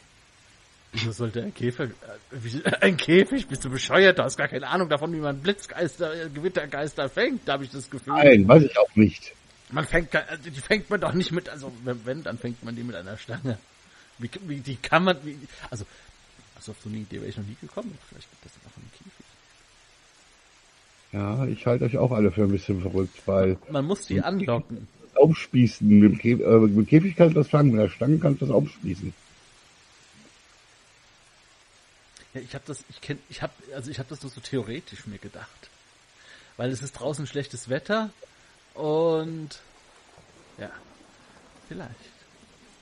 [0.92, 1.90] Wieso sollte ein Käfer, äh,
[2.32, 3.48] wie, ein Käfig?
[3.48, 4.18] Bist du bescheuert?
[4.18, 7.70] Du hast gar keine Ahnung davon, wie man Blitzgeister, äh, Gewittergeister fängt, da habe ich
[7.70, 8.14] das Gefühl.
[8.14, 9.34] Nein, weiß ich auch nicht.
[9.72, 12.84] Man fängt, also die fängt man doch nicht mit, also wenn, dann fängt man die
[12.84, 13.60] mit einer Stange.
[14.20, 15.38] Wie, wie die kann man, wie,
[15.70, 15.86] also,
[16.56, 17.98] also auf so eine Idee wäre ich noch nie gekommen.
[18.10, 19.14] Vielleicht gibt es dann auch einen Käfig.
[21.12, 24.88] Ja, ich halte euch auch alle für ein bisschen verrückt, weil Man muss die anlocken.
[25.16, 28.42] aufspießen, mit dem, Käfig, äh, mit Käfig kannst du das fangen, mit der Stange kannst
[28.42, 29.14] du das aufspießen.
[32.34, 35.08] Ja, ich habe das, ich kenn, ich habe, also ich habe das nur so theoretisch
[35.08, 35.70] mir gedacht,
[36.58, 38.12] weil es ist draußen schlechtes Wetter
[38.76, 39.60] und
[40.60, 40.70] ja,
[41.68, 42.19] vielleicht.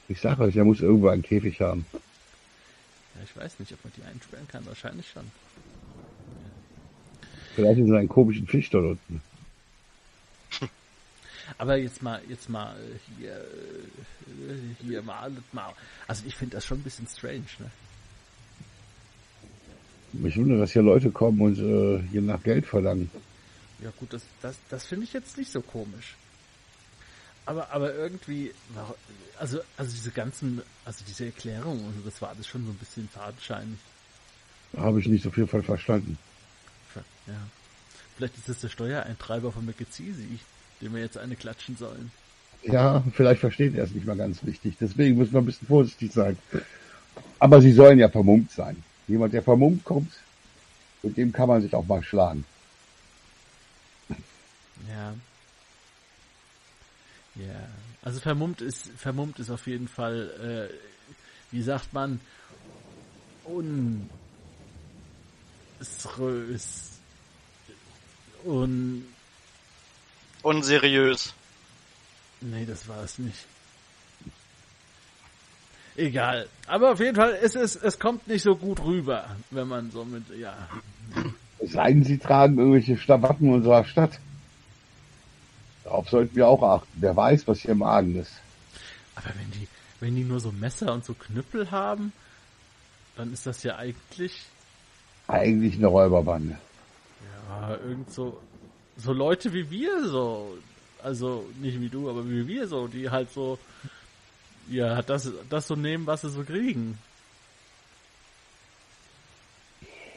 [0.09, 1.85] Ich sage euch, er muss irgendwo einen Käfig haben.
[1.93, 4.65] Ja, ich weiß nicht, ob man die einsperren kann.
[4.65, 5.29] Wahrscheinlich schon.
[7.55, 9.21] Vielleicht in seinen komischen Fisch dort unten.
[11.57, 12.75] Aber jetzt mal, jetzt mal
[13.17, 13.43] hier,
[14.81, 15.73] hier mal, mal.
[16.07, 17.71] Also ich finde das schon ein bisschen strange, ne?
[20.13, 23.11] Mich wundert, dass hier Leute kommen und äh, hier nach Geld verlangen.
[23.83, 26.15] Ja gut, das, das, das finde ich jetzt nicht so komisch.
[27.47, 28.51] Aber, aber irgendwie,
[29.39, 33.07] also, also diese ganzen, also diese Erklärung und das war alles schon so ein bisschen
[33.07, 33.79] fadenscheinig.
[34.75, 36.17] Habe ich nicht so viel von verstanden.
[37.25, 37.39] Ja.
[38.17, 40.13] Vielleicht ist das der Steuereintreiber von McKinsey,
[40.81, 42.11] dem wir jetzt eine klatschen sollen.
[42.63, 44.75] Ja, vielleicht versteht er es nicht mal ganz richtig.
[44.81, 46.37] Deswegen müssen wir ein bisschen vorsichtig sein.
[47.39, 48.83] Aber sie sollen ja vermummt sein.
[49.07, 50.11] Jemand, der vermummt kommt,
[51.01, 52.43] mit dem kann man sich auch mal schlagen.
[54.89, 55.13] Ja.
[57.39, 57.67] Ja.
[58.03, 60.73] Also vermummt ist, vermummt ist auf jeden Fall, äh,
[61.51, 62.19] wie sagt man,
[63.45, 64.09] un,
[65.79, 66.91] unseriös.
[68.45, 69.05] Un
[70.43, 71.33] Unseriös.
[72.41, 73.45] Nee, das war es nicht.
[75.95, 76.47] Egal.
[76.67, 80.05] Aber auf jeden Fall, es ist, es kommt nicht so gut rüber, wenn man so
[80.05, 80.55] mit, ja.
[81.59, 84.19] Es sei denn, sie tragen irgendwelche Stabatten unserer Stadt.
[85.87, 86.91] Darauf sollten wir auch achten.
[86.95, 88.33] Wer weiß, was hier im Argen ist.
[89.15, 89.67] Aber wenn die,
[90.01, 92.11] wenn die nur so Messer und so Knüppel haben,
[93.15, 94.43] dann ist das ja eigentlich.
[95.29, 96.57] Eigentlich eine Räuberbande.
[97.49, 98.37] Ja, irgend so,
[98.97, 100.57] so Leute wie wir so.
[101.01, 103.57] Also nicht wie du, aber wie wir so, die halt so
[104.69, 106.99] ja, das, das so nehmen, was sie so kriegen.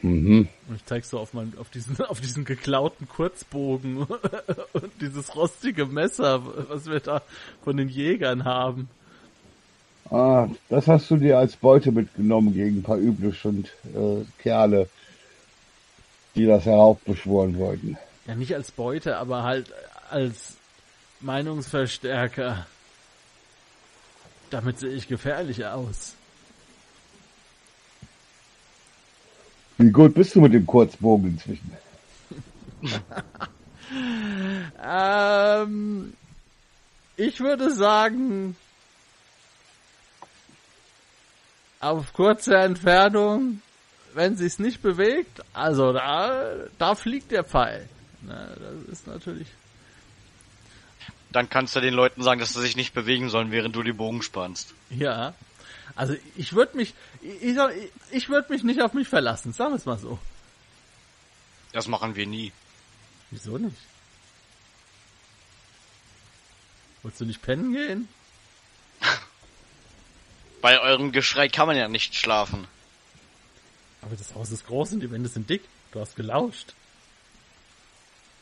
[0.03, 0.48] Mhm.
[0.68, 3.98] Und ich zeig so auf, mein, auf, diesen, auf diesen geklauten Kurzbogen
[4.72, 7.22] und dieses rostige Messer, was wir da
[7.62, 8.88] von den Jägern haben.
[10.11, 14.88] Ah, das hast du dir als Beute mitgenommen gegen ein paar Übliche und äh, Kerle,
[16.34, 17.96] die das heraufbeschworen wollten.
[18.26, 19.72] Ja, nicht als Beute, aber halt
[20.11, 20.57] als
[21.20, 22.66] Meinungsverstärker.
[24.51, 26.16] Damit sehe ich gefährlich aus.
[29.81, 31.72] Wie gut bist du mit dem Kurzbogen inzwischen?
[34.85, 36.12] ähm,
[37.16, 38.57] ich würde sagen,
[41.81, 43.62] auf kurze Entfernung,
[44.12, 47.89] wenn sich's nicht bewegt, also da, da fliegt der Pfeil.
[48.20, 49.47] Na, das ist natürlich
[51.33, 53.93] dann kannst du den Leuten sagen, dass sie sich nicht bewegen sollen, während du die
[53.93, 54.74] Bogen spannst.
[54.91, 55.35] Ja.
[56.01, 57.59] Also ich würde mich, ich,
[58.11, 60.18] ich würde mich nicht auf mich verlassen, sagen wir es mal so.
[61.72, 62.53] Das machen wir nie.
[63.30, 63.76] Wieso nicht?
[67.03, 68.09] Wolltest du nicht pennen gehen?
[70.62, 72.66] Bei eurem Geschrei kann man ja nicht schlafen.
[74.01, 75.64] Aber das Haus ist groß und die Wände sind dick.
[75.92, 76.72] Du hast gelauscht.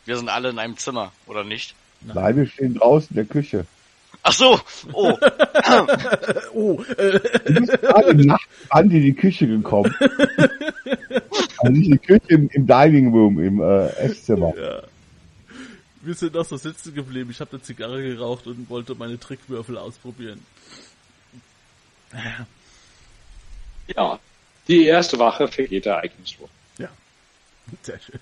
[0.05, 1.75] Wir sind alle in einem Zimmer, oder nicht?
[2.03, 3.67] Nein, wir stehen draußen in der Küche.
[4.29, 4.61] Ach so,
[4.93, 5.17] oh.
[6.55, 6.83] oh.
[6.99, 7.19] Äh.
[7.47, 9.95] Du bist gerade nachts an in die Küche gekommen.
[11.57, 14.53] also nicht die Küche im, im Dining Room, im äh, Esszimmer.
[14.55, 14.83] Ja.
[16.03, 17.31] Wir sind noch so sitzen geblieben.
[17.31, 20.45] Ich habe eine Zigarre geraucht und wollte meine Trickwürfel ausprobieren.
[23.97, 24.19] Ja,
[24.69, 26.51] die erste Wache vergeht ereignislos.
[26.77, 26.91] Ja,
[27.81, 28.21] sehr schön.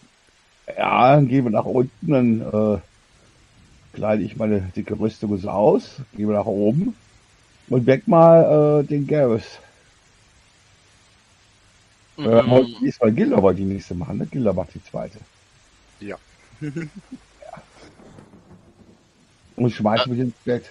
[0.69, 2.41] Ja, dann gehen wir nach unten, dann
[2.77, 2.79] äh,
[3.97, 6.95] kleide ich meine dicke Rüstung so aus, gehe nach oben
[7.69, 9.59] und weck mal äh, den Garrus.
[12.17, 12.25] Mhm.
[12.27, 14.27] Äh, heute diesmal Gilder wollte die nächste machen, ne?
[14.27, 15.19] Gilder macht die zweite.
[16.01, 16.17] Ja.
[16.61, 16.71] ja.
[19.57, 20.71] Und schmeiß mich ins Bett.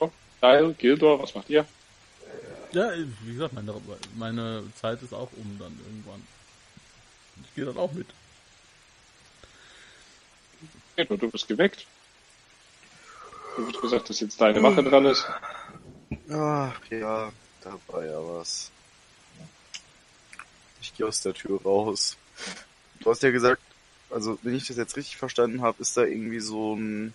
[0.00, 0.10] Oh,
[0.40, 1.64] geil, Gildor, was macht ihr?
[2.72, 2.90] Ja,
[3.24, 3.72] wie gesagt, meine,
[4.16, 6.22] meine Zeit ist auch um dann irgendwann.
[7.44, 8.08] Ich gehe dann auch mit.
[10.96, 11.86] Genau, du bist geweckt.
[13.56, 15.26] Du hast gesagt, dass jetzt deine Wache dran ist.
[16.30, 17.30] Ach ja,
[17.62, 18.70] da war ja was.
[20.80, 22.16] Ich gehe aus der Tür raus.
[23.00, 23.60] Du hast ja gesagt,
[24.10, 27.14] also wenn ich das jetzt richtig verstanden habe, ist da irgendwie so ein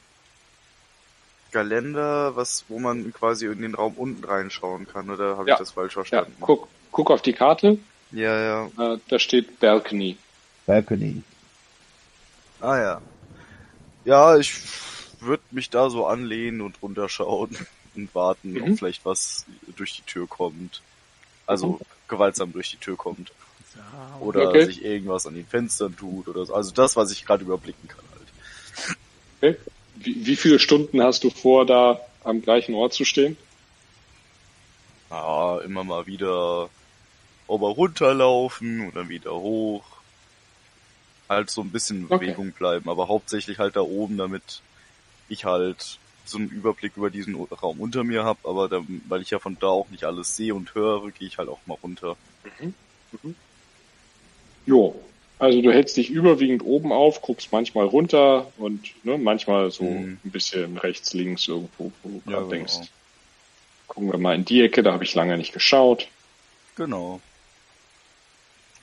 [1.52, 5.56] Kalender, was, wo man quasi in den Raum unten reinschauen kann, oder habe ja.
[5.56, 6.36] ich das falsch verstanden?
[6.40, 7.80] Ja, guck, guck auf die Karte.
[8.12, 8.94] Ja, ja.
[8.94, 10.18] Äh, da steht Balcony.
[10.66, 11.24] Balcony.
[12.60, 13.02] Ah ja.
[14.08, 14.54] Ja, ich
[15.20, 17.50] würde mich da so anlehnen und runterschauen
[17.96, 18.64] und warten, mhm.
[18.64, 19.46] ob vielleicht was
[19.76, 20.82] durch die Tür kommt.
[21.46, 21.80] Also mhm.
[22.08, 23.34] gewaltsam durch die Tür kommt.
[24.22, 24.66] Oder okay.
[24.66, 26.54] sich irgendwas an den Fenstern tut oder so.
[26.56, 29.56] Also das, was ich gerade überblicken kann halt.
[29.56, 29.72] Okay.
[29.96, 33.38] Wie, wie viele Stunden hast du vor, da am gleichen Ort zu stehen?
[35.10, 36.70] Ah, immer mal wieder
[37.48, 39.97] ober runterlaufen und dann wieder hoch.
[41.30, 42.18] Halt so ein bisschen in okay.
[42.18, 44.62] Bewegung bleiben, aber hauptsächlich halt da oben, damit
[45.30, 49.30] ich halt so einen Überblick über diesen Raum unter mir habe, aber da, weil ich
[49.30, 52.18] ja von da auch nicht alles sehe und höre, gehe ich halt auch mal runter.
[52.60, 52.74] Mhm.
[53.24, 53.36] Mhm.
[54.66, 55.00] Jo,
[55.40, 60.18] also du hältst dich überwiegend oben auf, guckst manchmal runter und ne, manchmal so mhm.
[60.24, 62.50] ein bisschen rechts, links irgendwo, wo du ja, genau.
[62.50, 62.74] denkst.
[63.88, 66.08] Gucken wir mal in die Ecke, da habe ich lange nicht geschaut.
[66.76, 67.22] Genau.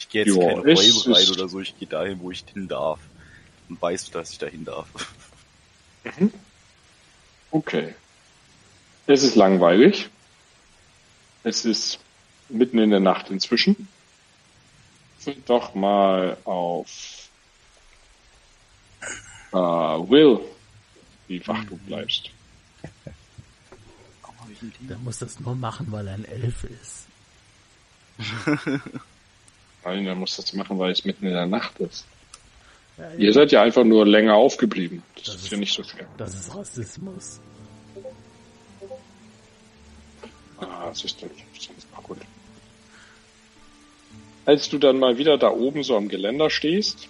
[0.04, 2.68] Ich gehe jetzt jo, keine Räume rein oder so, ich gehe dahin, wo ich hin
[2.68, 3.00] darf.
[3.70, 4.86] Und weiß, dass ich dahin darf.
[6.04, 6.30] Mhm.
[7.50, 7.94] Okay.
[9.06, 10.10] Es ist langweilig.
[11.42, 11.98] Es ist
[12.50, 13.88] mitten in der Nacht inzwischen.
[15.46, 17.30] Doch mal auf
[19.54, 20.40] uh, Will,
[21.28, 22.28] wie wach du bleibst.
[24.80, 27.06] Der muss das nur machen, weil er ein Elf ist.
[29.84, 32.06] Nein, er muss das machen, weil es mitten in der Nacht ist.
[32.96, 35.02] Ja, Ihr seid ja einfach nur länger aufgeblieben.
[35.16, 36.06] Das, das ist, ist ja nicht so schwer.
[36.16, 37.40] Das ist Rassismus.
[40.58, 42.18] Ah, das ist doch gut.
[44.46, 47.08] Als du dann mal wieder da oben so am Geländer stehst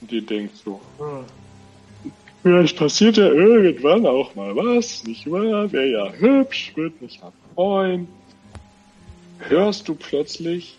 [0.00, 1.22] und dir denkst so, ah,
[2.42, 5.70] vielleicht passiert ja irgendwann auch mal was, nicht wahr?
[5.70, 8.08] Wäre ja hübsch, würde mich ja freuen.
[9.48, 10.76] Hörst du plötzlich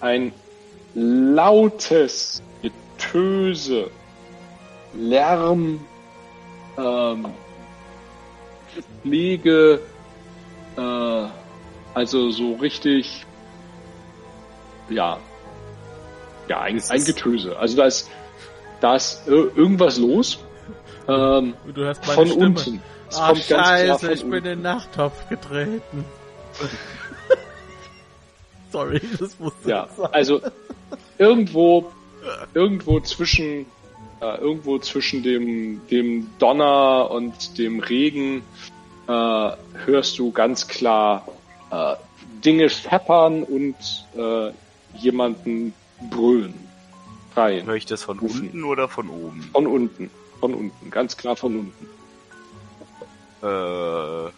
[0.00, 0.32] ein
[0.94, 3.90] lautes Getöse,
[4.94, 5.80] Lärm,
[6.76, 7.26] ähm,
[9.02, 9.80] Pflege,
[10.76, 11.26] äh,
[11.94, 13.26] also so richtig,
[14.88, 15.18] ja,
[16.48, 17.58] ja, ein, ein Getöse.
[17.58, 18.10] Also da ist,
[18.80, 20.38] da ist irgendwas los.
[21.06, 22.46] Ähm, du hörst meine von Stimme.
[22.46, 22.82] unten.
[23.10, 26.04] Es Ach, scheiße, ich bin in den Nachttopf getreten.
[28.72, 30.08] Sorry, das musste Ja, sein.
[30.12, 30.40] also
[31.18, 31.90] irgendwo,
[32.54, 33.66] irgendwo zwischen,
[34.20, 38.42] äh, irgendwo zwischen dem, dem Donner und dem Regen
[39.06, 39.10] äh,
[39.86, 41.26] hörst du ganz klar
[41.70, 41.94] äh,
[42.44, 43.76] Dinge scheppern und
[44.16, 44.52] äh,
[44.96, 45.72] jemanden
[46.10, 46.54] brüllen.
[47.34, 47.66] Rein.
[47.66, 48.42] Hör ich das von rufen.
[48.46, 49.42] unten oder von oben?
[49.52, 50.10] Von unten.
[50.40, 50.90] Von unten.
[50.90, 51.88] Ganz klar von unten.
[53.42, 54.30] Äh,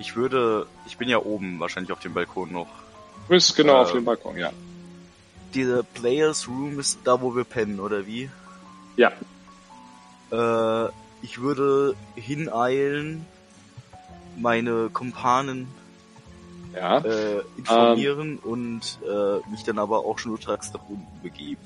[0.00, 2.68] ich würde, ich bin ja oben wahrscheinlich auf dem Balkon noch.
[3.28, 4.50] Du bist genau äh, auf dem Balkon, ja.
[5.54, 8.30] Diese Players Room ist da, wo wir pennen, oder wie?
[8.96, 9.12] Ja.
[10.32, 10.90] Äh,
[11.22, 13.26] ich würde hineilen,
[14.36, 15.68] meine Kumpanen
[16.74, 16.98] ja.
[16.98, 21.60] äh, informieren ähm, und äh, mich dann aber auch schnurstracks nach unten begeben.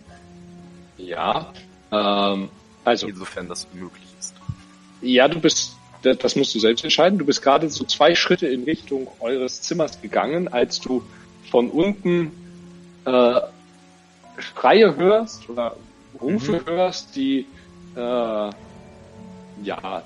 [0.97, 1.53] Ja,
[1.93, 2.49] ähm,
[2.85, 3.07] also.
[3.07, 4.35] Insofern das möglich ist.
[5.03, 5.74] Ja, du bist,
[6.05, 7.19] das musst du selbst entscheiden.
[7.19, 11.03] Du bist gerade so zwei Schritte in Richtung eures Zimmers gegangen, als du
[11.51, 12.33] von unten
[13.05, 13.41] äh,
[14.39, 15.77] Schreie hörst oder
[16.21, 16.67] Rufe mhm.
[16.67, 17.47] hörst, die
[17.97, 18.51] äh,
[19.63, 20.03] ja,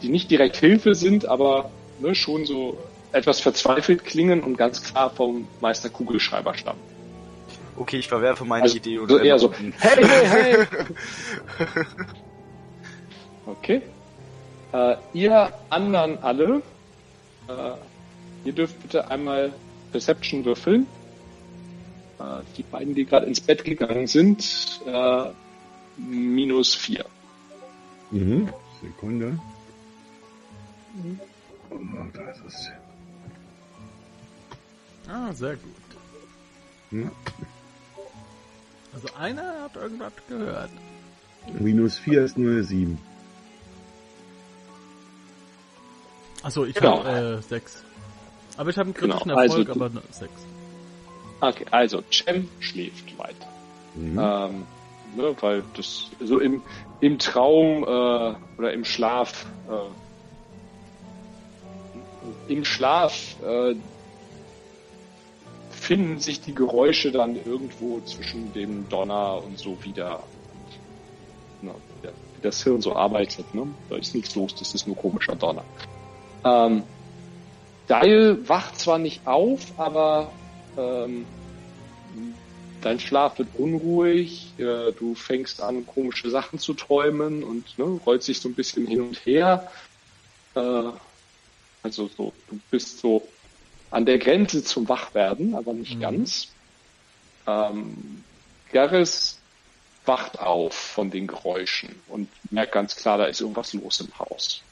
[0.00, 1.70] die nicht direkt Hilfe sind, aber
[2.00, 2.78] ne, schon so
[3.12, 6.80] etwas verzweifelt klingen und ganz klar vom Meister Kugelschreiber stammen.
[7.76, 10.66] Okay, ich verwerfe meine also, Idee und so eher so, hey, hey, hey!
[13.46, 13.82] okay.
[14.72, 16.62] Äh, ihr anderen alle,
[17.48, 17.72] äh,
[18.44, 19.52] ihr dürft bitte einmal
[19.90, 20.86] Perception würfeln.
[22.18, 25.24] Äh, die beiden, die gerade ins Bett gegangen sind, äh,
[25.96, 27.04] minus vier.
[28.10, 28.48] Mhm.
[28.80, 29.38] Sekunde.
[31.70, 31.78] Oh,
[32.12, 32.70] da ist es.
[35.08, 35.72] Ah, sehr gut.
[36.90, 37.10] Ja.
[38.94, 40.70] Also einer hat irgendwas gehört.
[41.58, 42.98] Minus 4 ist nur eine 7.
[46.42, 47.04] Achso, ich genau.
[47.04, 47.84] habe äh, 6.
[48.56, 49.40] Aber ich habe einen kritischen genau.
[49.40, 50.30] Erfolg, also, aber 6.
[51.40, 53.48] Okay, also Cem schläft weiter.
[53.94, 54.18] Mhm.
[54.18, 54.66] Ähm,
[55.16, 56.62] ne, weil das so im,
[57.00, 59.72] im Traum äh, oder im Schlaf äh,
[62.48, 63.74] im Schlaf äh,
[65.70, 70.22] finden sich die Geräusche dann irgendwo zwischen dem Donner und so wieder.
[71.60, 71.72] Na,
[72.02, 73.66] wie das Hirn so arbeitet, ne?
[73.88, 75.64] Da ist nichts los, das ist nur komischer Donner.
[76.44, 76.82] Ähm,
[77.88, 80.32] Dial wacht zwar nicht auf, aber
[80.76, 81.26] ähm,
[82.80, 88.22] dein Schlaf wird unruhig, äh, du fängst an, komische Sachen zu träumen und ne, rollt
[88.22, 89.70] sich so ein bisschen hin und her.
[90.54, 90.90] Äh,
[91.82, 93.26] also so, du bist so
[93.90, 96.00] an der Grenze zum Wachwerden, aber nicht mhm.
[96.00, 96.48] ganz.
[97.46, 98.24] Ähm,
[98.72, 99.38] Garris
[100.04, 104.62] wacht auf von den Geräuschen und merkt ganz klar, da ist irgendwas los im Haus.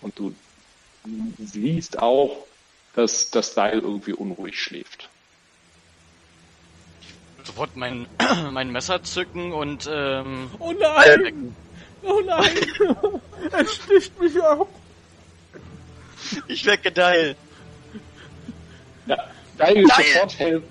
[0.00, 0.34] Und du
[1.38, 2.46] siehst auch,
[2.94, 5.08] dass das Seil irgendwie unruhig schläft.
[7.44, 8.06] sofort mein,
[8.50, 11.54] mein Messer zücken und ähm, Oh nein!
[12.02, 12.56] Oh nein!
[13.52, 14.68] er sticht mich ab!
[16.48, 17.36] ich wecke Dial.
[19.06, 19.16] Ja,
[19.58, 20.06] Dial ist Dial!
[20.12, 20.62] sofort hell.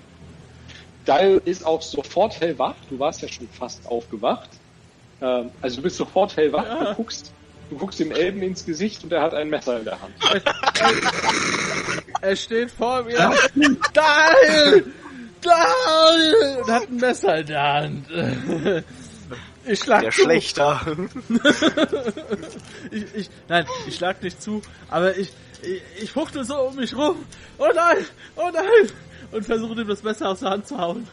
[1.07, 2.75] Dial ist auch sofort hellwach.
[2.89, 4.49] Du warst ja schon fast aufgewacht.
[5.21, 6.65] Ähm, also du bist sofort hellwach.
[6.65, 6.83] Ja.
[6.85, 7.31] Du guckst,
[7.75, 10.13] du guckst dem Elben ins Gesicht und er hat ein Messer in der Hand.
[12.21, 13.17] Er steht vor mir.
[13.93, 14.85] Dahl!
[15.41, 16.57] Dahl!
[16.61, 18.07] Und hat ein Messer in der Hand.
[19.65, 20.21] Ich schlag Der zu.
[20.21, 20.97] Schlechter.
[22.91, 26.95] Ich, ich, nein, ich schlag nicht zu, aber ich, ich, ich fuchtel so um mich
[26.95, 27.25] rum.
[27.57, 28.05] Oh nein!
[28.35, 28.91] Oh nein!
[29.31, 31.07] Und versuche ihm das Messer aus der Hand zu hauen.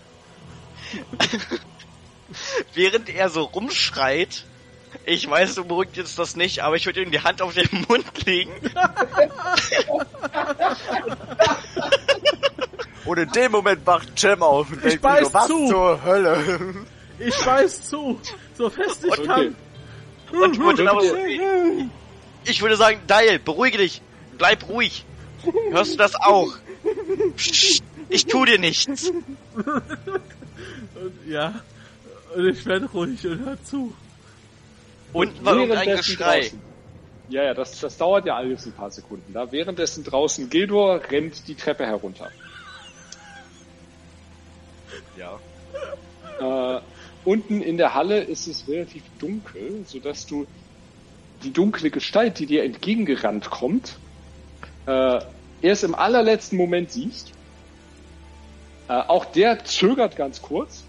[2.75, 4.45] Während er so rumschreit,
[5.07, 7.69] ich weiß, du beruhigt jetzt das nicht, aber ich würde ihm die Hand auf den
[7.89, 8.53] Mund legen.
[13.05, 15.67] Und in dem Moment wacht Cem auf und denkt sich beiß so, was zu.
[15.67, 16.75] zur Hölle?
[17.19, 18.21] Ich beiß zu,
[18.57, 19.27] so fest ich Okay.
[19.27, 19.57] kann.
[20.41, 21.03] Und ich würde, aber,
[22.45, 24.01] ich würde sagen, Dial, beruhige dich.
[24.39, 25.05] Bleib ruhig.
[25.73, 26.55] Hörst du das auch?
[27.37, 29.11] Psst, ich tu dir nichts.
[29.55, 31.55] Und, ja,
[32.37, 33.93] und ich werde ruhig und hör zu.
[35.13, 36.41] Unten war irgendein Währenddessen Geschrei.
[36.41, 36.61] draußen-
[37.29, 39.33] Ja, ja, das, das dauert ja alles ein paar Sekunden.
[39.33, 42.31] Da währenddessen draußen Gildor rennt die Treppe herunter.
[45.17, 45.39] Ja.
[46.41, 46.81] Äh,
[47.25, 50.47] unten in der Halle ist es relativ dunkel, sodass du
[51.43, 53.97] die dunkle Gestalt, die dir entgegengerannt kommt,
[54.87, 55.21] äh,
[55.61, 57.33] erst im allerletzten Moment siehst.
[58.89, 60.85] Äh, auch der zögert ganz kurz.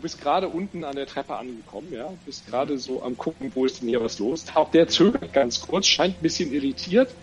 [0.00, 3.66] Du bist gerade unten an der Treppe angekommen, ja, bist gerade so am gucken, wo
[3.66, 4.46] ist denn hier was los.
[4.54, 7.14] Auch der zögert ganz kurz, scheint ein bisschen irritiert.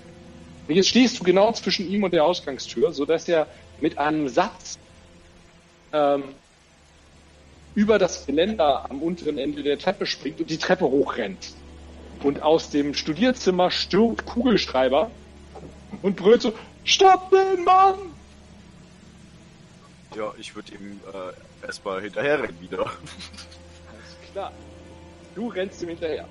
[0.67, 3.47] Und jetzt stehst du genau zwischen ihm und der Ausgangstür, sodass er
[3.81, 4.77] mit einem Satz
[5.91, 6.25] ähm,
[7.73, 11.53] über das Geländer am unteren Ende der Treppe springt und die Treppe hochrennt.
[12.21, 15.09] Und aus dem Studierzimmer stürmt Kugelschreiber
[16.03, 16.53] und brüllt so,
[16.83, 17.95] Stopp den Mann!
[20.15, 22.79] Ja, ich würde ihm äh, erstmal hinterherrennen wieder.
[22.79, 24.51] Alles klar.
[25.35, 26.27] Du rennst ihm hinterher.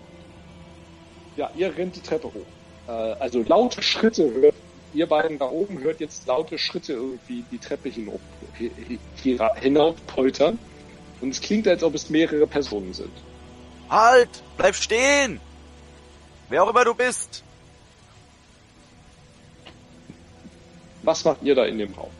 [1.37, 2.47] Ja, ihr rennt die Treppe hoch.
[2.89, 4.55] Äh, also laute Schritte hört,
[4.95, 8.21] ihr beiden da oben hört jetzt laute Schritte irgendwie die Treppe hinauf,
[8.59, 8.71] hi-
[9.23, 10.59] hi- hinauf poltern.
[11.21, 13.13] Und es klingt, als ob es mehrere Personen sind.
[13.89, 14.29] Halt!
[14.57, 15.41] Bleib stehen!
[16.49, 17.43] Wer auch immer du bist!
[21.03, 22.11] Was macht ihr da in dem Raum?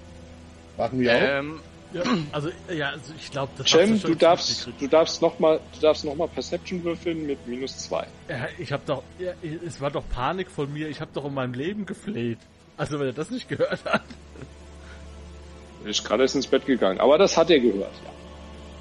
[0.77, 1.21] Machen wir auch.
[1.21, 1.61] Ähm,
[1.93, 6.05] Ja, also, ja, also ich glaube, das Cem, du darfst, du darfst nochmal, du darfst
[6.05, 8.07] noch mal Perception würfeln mit minus zwei.
[8.29, 9.33] Ja, ich habe doch, ja,
[9.65, 10.89] es war doch Panik von mir.
[10.89, 12.39] Ich habe doch um mein Leben gefleht.
[12.77, 14.03] Also wenn er das nicht gehört hat.
[15.85, 18.11] Er ist gerade erst ins Bett gegangen, aber das hat er gehört, ja.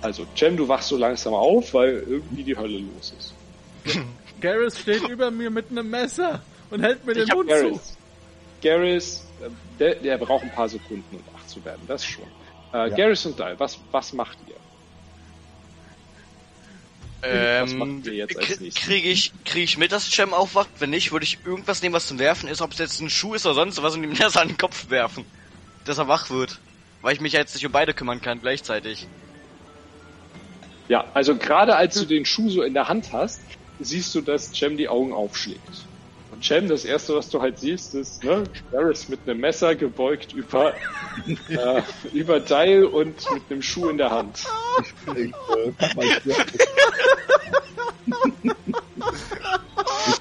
[0.02, 3.34] Also, Cem, du wachst so langsam auf, weil irgendwie die Hölle los ist.
[4.42, 7.56] Garrus steht über mir mit einem Messer und hält mir den Ich Mund zu.
[7.56, 7.98] Garrus.
[8.62, 9.50] Garrus, äh,
[9.80, 12.26] der, der braucht ein paar Sekunden, um wach zu werden, das schon.
[12.76, 12.96] Äh, Ja.
[12.96, 14.56] Garrus und Dial, was, was macht ihr?
[17.22, 18.84] Was ähm, machen wir jetzt als krie- nächstes?
[18.84, 20.70] kriege ich, krieg ich mit, dass Cem aufwacht?
[20.80, 23.34] Wenn nicht, würde ich irgendwas nehmen, was zum Werfen ist, ob es jetzt ein Schuh
[23.34, 25.26] ist oder sonst was und ihm das an den Kopf werfen.
[25.86, 26.60] Dass er wach wird.
[27.02, 29.08] Weil ich mich ja jetzt nicht um beide kümmern kann gleichzeitig.
[30.88, 33.40] Ja, also gerade als du den Schuh so in der Hand hast,
[33.80, 35.60] siehst du, dass Cem die Augen aufschlägt.
[36.46, 40.76] Cem, das erste, was du halt siehst, ist, ne, Garrus mit einem Messer gebeugt über,
[41.50, 41.82] äh,
[42.14, 44.46] über Dial und mit einem Schuh in der Hand.
[45.16, 45.34] Ich,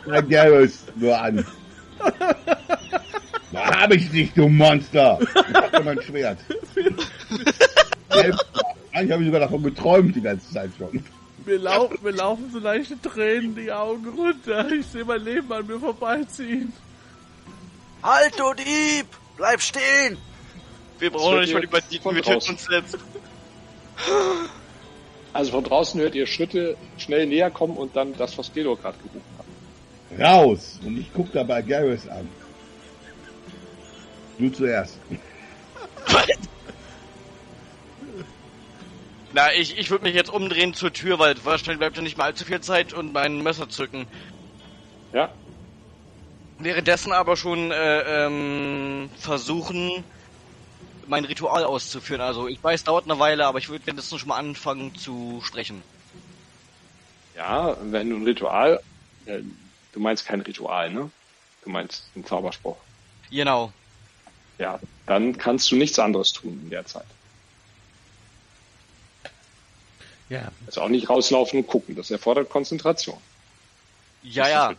[0.06, 1.46] äh, Garrus nur an.
[3.52, 5.18] Da hab ich dich, du Monster!
[5.20, 6.38] Ich hab mein Schwert.
[8.92, 11.04] Eigentlich habe ich sogar davon geträumt die ganze Zeit schon.
[11.46, 14.70] Mir, lau mir laufen so leichte Tränen die Augen runter.
[14.72, 16.72] Ich sehe mein Leben an mir vorbeiziehen.
[18.02, 19.06] Halt, du Dieb!
[19.36, 20.16] Bleib stehen!
[20.98, 22.98] Wir brauchen nicht mal die Banditen, von wir töten uns selbst.
[25.32, 28.96] Also von draußen hört ihr Schritte schnell näher kommen und dann das, was Gelo gerade
[28.98, 30.20] gerufen hat.
[30.20, 30.78] Raus!
[30.84, 32.28] Und ich guck dabei Garrus an.
[34.38, 34.98] Du zuerst.
[39.34, 42.26] Na, ich, ich würde mich jetzt umdrehen zur Tür, weil wahrscheinlich bleibt ja nicht mehr
[42.26, 44.06] allzu viel Zeit und mein Messer zücken.
[45.12, 45.28] Ja,
[46.58, 50.04] Währenddessen aber schon äh, ähm, versuchen,
[51.06, 52.20] mein Ritual auszuführen.
[52.20, 55.82] Also ich weiß, dauert eine Weile, aber ich würde währenddessen schon mal anfangen zu sprechen.
[57.34, 58.80] ja, wenn du ein Ritual,
[59.26, 59.40] äh,
[59.92, 61.10] du meinst kein Ritual, ne?
[61.64, 62.76] Du meinst einen Zauberspruch.
[63.30, 63.72] Genau.
[64.58, 67.06] Ja, dann kannst du nichts anderes tun in der Zeit.
[70.34, 70.52] Ja.
[70.66, 73.18] Also auch nicht rauslaufen und gucken, das erfordert Konzentration.
[74.22, 74.74] Ja, ja.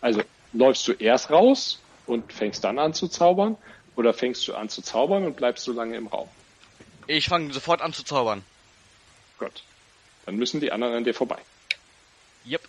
[0.00, 0.22] Also
[0.52, 3.56] läufst du erst raus und fängst dann an zu zaubern
[3.96, 6.28] oder fängst du an zu zaubern und bleibst so lange im Raum?
[7.06, 8.44] Ich fange sofort an zu zaubern.
[9.38, 9.64] Gut.
[10.26, 11.38] Dann müssen die anderen an dir vorbei.
[12.46, 12.62] Yep.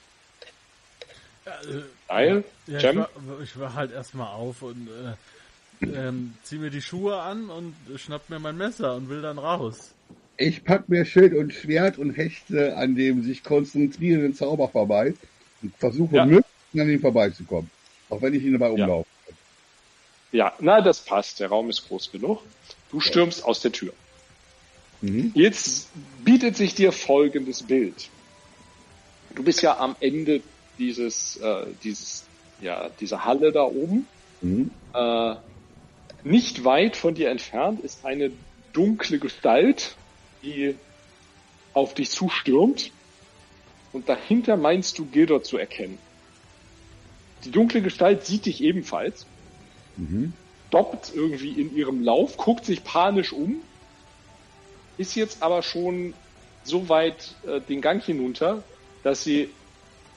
[2.07, 2.97] Weil, Ja, ich, Cem?
[2.97, 3.09] war,
[3.43, 4.88] ich war halt erstmal auf und
[5.82, 9.38] äh, ähm, zieh mir die Schuhe an und schnapp mir mein Messer und will dann
[9.38, 9.91] raus.
[10.41, 15.13] Ich pack mir Schild und Schwert und hechte an dem sich konzentrierenden Zauber vorbei
[15.61, 16.25] und versuche Ja.
[16.25, 17.69] möglichst an ihm vorbeizukommen.
[18.09, 19.07] Auch wenn ich ihn dabei umlaufe.
[20.31, 21.39] Ja, na, das passt.
[21.39, 22.39] Der Raum ist groß genug.
[22.89, 23.93] Du stürmst aus der Tür.
[25.01, 25.31] Mhm.
[25.35, 25.89] Jetzt
[26.23, 28.09] bietet sich dir folgendes Bild.
[29.35, 30.41] Du bist ja am Ende
[30.77, 32.25] dieses, äh, dieses,
[32.61, 34.07] ja, dieser Halle da oben.
[34.41, 34.71] Mhm.
[34.93, 35.35] Äh,
[36.23, 38.31] nicht weit von dir entfernt ist eine
[38.73, 39.95] dunkle Gestalt,
[40.41, 40.79] die
[41.73, 42.91] auf dich zustürmt.
[43.91, 45.99] Und dahinter meinst du Gildor zu erkennen.
[47.43, 49.27] Die dunkle Gestalt sieht dich ebenfalls,
[49.97, 50.33] Mhm.
[50.67, 53.63] stoppt irgendwie in ihrem Lauf, guckt sich panisch um,
[54.97, 56.15] ist jetzt aber schon
[56.63, 58.67] so weit äh, den Gang hinunter,
[59.03, 59.55] dass sie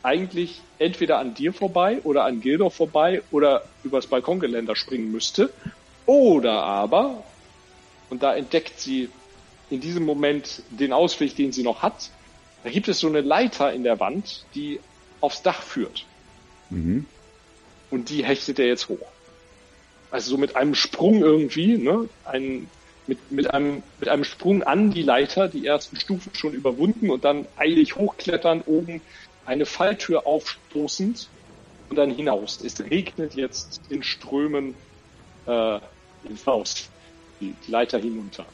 [0.03, 5.55] eigentlich entweder an dir vorbei oder an Gildor vorbei oder übers Balkongeländer springen müsste.
[6.05, 7.25] Oder aber,
[8.11, 9.11] und da entdeckt sie
[9.71, 12.11] in diesem Moment den Ausweg, den sie noch hat,
[12.63, 14.81] da gibt es so eine Leiter in der Wand, die
[15.21, 16.05] aufs Dach führt.
[16.71, 17.07] Mhm.
[17.91, 19.07] Und die hechtet er jetzt hoch.
[20.11, 22.09] Also so mit einem Sprung irgendwie, ne?
[22.25, 22.69] Ein,
[23.07, 27.25] mit, mit, einem, mit einem Sprung an die Leiter, die ersten Stufen schon überwunden und
[27.25, 29.03] dann eilig hochklettern, oben
[29.45, 31.29] eine Falltür aufstoßend
[31.91, 32.61] und dann hinaus.
[32.65, 34.75] Es regnet jetzt in Strömen
[35.47, 35.79] äh,
[36.27, 36.89] hinaus,
[37.41, 38.47] die, die Leiter hinunter.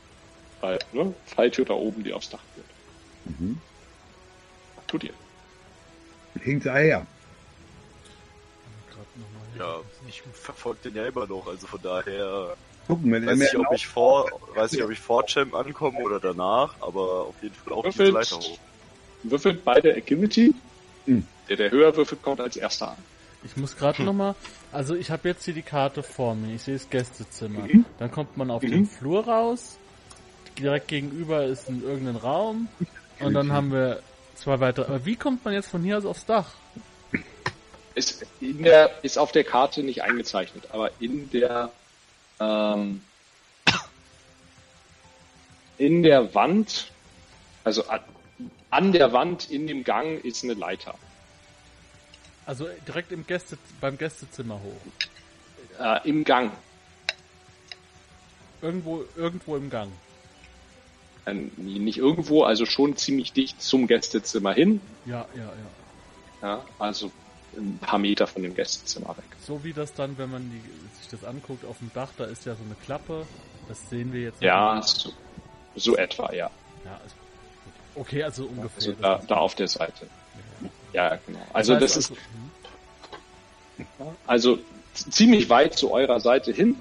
[0.60, 1.14] Weil, ne?
[1.26, 3.38] Falltür da oben, die aufs Dach führt.
[3.38, 3.58] Mhm.
[4.86, 5.12] Tut ihr?
[6.40, 7.06] Hinterher.
[8.90, 12.56] Grad noch mal Ja, ich verfolge den ja immer noch, also von daher
[12.86, 15.98] Gucken, wenn er weiß ich, ob ich vor, weiß ich, ob ich vor Cem ankomme
[16.00, 18.14] oder danach, aber auf jeden Fall auch diese Würfelt.
[18.14, 18.58] Leiter hoch.
[19.22, 20.54] Würfelt beide Agility.
[21.06, 21.26] Hm.
[21.48, 22.96] Der, der höher würfelt, kommt als erster an.
[23.44, 24.34] Ich muss gerade noch mal,
[24.72, 26.54] also ich habe jetzt hier die Karte vor mir.
[26.54, 27.60] Ich sehe das Gästezimmer.
[27.60, 27.84] Mhm.
[27.98, 28.70] Dann kommt man auf Mhm.
[28.70, 29.78] den Flur raus.
[30.60, 32.68] Direkt gegenüber ist ein irgendein Raum
[33.18, 34.02] und dann haben wir
[34.34, 34.86] zwei weitere.
[34.86, 36.52] Aber wie kommt man jetzt von hier aus aufs Dach?
[37.94, 41.70] ist, in der, ist auf der Karte nicht eingezeichnet, aber in der
[42.38, 43.02] ähm,
[45.78, 46.90] in der Wand,
[47.64, 48.00] also an,
[48.70, 50.94] an der Wand in dem Gang ist eine Leiter.
[52.46, 54.80] Also direkt im Gäste beim Gästezimmer hoch.
[55.78, 56.52] Äh, Im Gang.
[58.60, 59.90] Irgendwo irgendwo im Gang.
[61.26, 64.80] Äh, nicht irgendwo, also schon ziemlich dicht zum Gästezimmer hin.
[65.06, 66.48] Ja, ja, ja.
[66.48, 67.10] Ja, also
[67.56, 69.24] ein paar Meter von dem Gästezimmer weg.
[69.46, 70.62] So wie das dann, wenn man die,
[71.00, 73.26] sich das anguckt auf dem Dach, da ist ja so eine Klappe.
[73.68, 74.40] Das sehen wir jetzt.
[74.40, 75.12] Ja, so,
[75.76, 76.50] so etwa, ja.
[76.84, 78.02] ja gut.
[78.02, 78.76] Okay, also ungefähr.
[78.76, 80.06] Also Das da, da auf der Seite.
[80.92, 81.40] Ja, genau.
[81.52, 82.22] Also das ist also,
[83.76, 83.86] hm.
[84.26, 84.58] Also
[84.94, 86.76] ziemlich weit zu eurer Seite hin,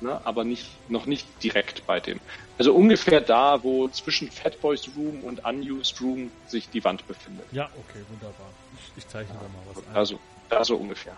[0.00, 2.20] ne, aber nicht, noch nicht direkt bei dem.
[2.58, 7.46] Also ungefähr da, wo zwischen Fatboys Room und Unused Room sich die Wand befindet.
[7.52, 8.46] Ja, okay, wunderbar.
[8.74, 9.96] Ich, ich zeichne da mal was ein.
[9.96, 10.18] Also
[10.48, 11.16] da so ungefähr.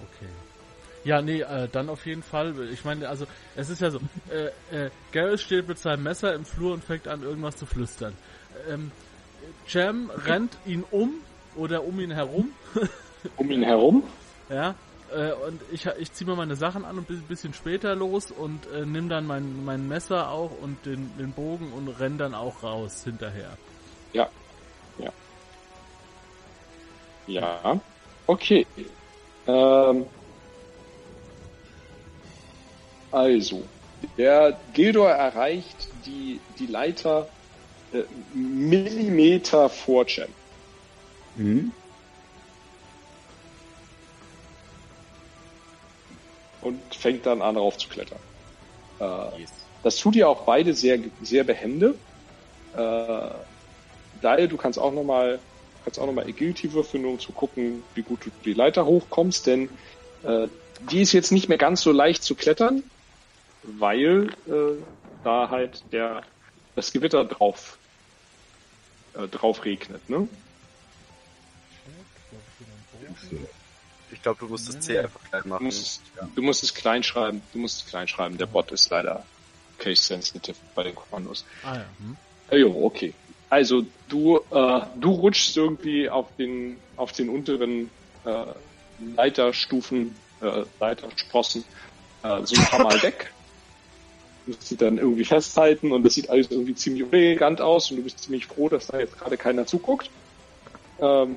[0.00, 0.28] Okay.
[1.04, 2.54] Ja, nee, äh, dann auf jeden Fall.
[2.72, 4.00] Ich meine, also es ist ja so,
[4.30, 8.12] äh, äh, Garrett steht mit seinem Messer im Flur und fängt an, irgendwas zu flüstern.
[8.68, 8.90] Ähm,
[9.68, 11.14] Jam rennt ihn um
[11.54, 12.52] oder um ihn herum,
[13.36, 14.02] Um ihn herum.
[14.48, 14.74] ja,
[15.14, 18.30] äh, und ich, ich ziehe mir meine Sachen an und bin ein bisschen später los
[18.30, 22.34] und äh, nimm dann mein, mein Messer auch und den, den Bogen und renn dann
[22.34, 23.56] auch raus hinterher.
[24.12, 24.28] Ja.
[24.98, 25.12] Ja.
[27.26, 27.80] Ja.
[28.26, 28.66] Okay.
[29.46, 30.06] Ähm,
[33.12, 33.64] also,
[34.18, 37.28] der Gildor erreicht die, die Leiter
[37.92, 38.02] äh,
[38.34, 40.28] Millimeter vor Cem.
[41.36, 41.72] Mhm.
[46.66, 48.18] Und fängt dann an, darauf zu klettern.
[48.98, 49.52] Äh, Yes.
[49.82, 51.94] das tut ihr auch beide sehr, sehr behende.
[52.74, 53.30] Äh,
[54.22, 55.40] Dahl, du kannst auch nochmal
[55.84, 59.70] kannst auch nochmal Agility würfeln, um zu gucken, wie gut du die Leiter hochkommst, denn
[60.24, 60.48] äh,
[60.90, 62.82] die ist jetzt nicht mehr ganz so leicht zu klettern,
[63.62, 64.82] weil äh,
[65.22, 66.24] da halt der
[66.74, 67.78] das Gewitter drauf
[69.14, 70.28] äh, drauf regnet, ne?
[74.10, 75.64] Ich glaube, du musst das C einfach klein Du machen.
[75.64, 76.00] musst, es,
[76.34, 79.24] du musst es klein schreiben, du musst es klein schreiben, der Bot ist leider
[79.78, 81.44] case sensitive bei den Kommandos.
[81.64, 81.84] Ah ja.
[81.98, 82.16] Hm.
[82.58, 83.12] Jo, okay.
[83.50, 87.90] Also du, äh, du rutschst irgendwie auf den, auf den unteren
[88.24, 88.44] äh,
[89.16, 91.64] Leiterstufen, äh, Leitersprossen
[92.22, 93.32] äh, so ein paar Mal weg.
[94.44, 97.98] Du musst sie dann irgendwie festhalten und das sieht alles irgendwie ziemlich elegant aus und
[97.98, 100.10] du bist ziemlich froh, dass da jetzt gerade keiner zuguckt.
[101.00, 101.36] Ähm,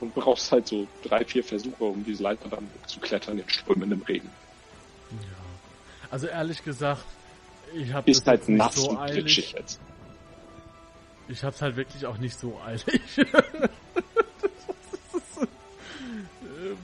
[0.00, 4.02] und brauchst halt so drei, vier Versuche, um diese Leiter dann zu klettern in strömendem
[4.02, 4.30] Regen.
[5.10, 5.18] Ja.
[6.10, 7.04] Also ehrlich gesagt,
[7.74, 9.80] ich habe Ist halt nass so und glitschig jetzt.
[11.28, 13.02] Ich hab's halt wirklich auch nicht so eilig.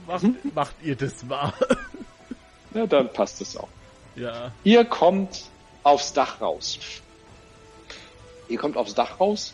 [0.07, 1.53] macht, macht ihr das mal?
[2.73, 3.69] Ja, dann passt es auch.
[4.15, 4.51] Ja.
[4.63, 5.45] Ihr kommt
[5.83, 6.79] aufs Dach raus.
[8.49, 9.53] Ihr kommt aufs Dach raus,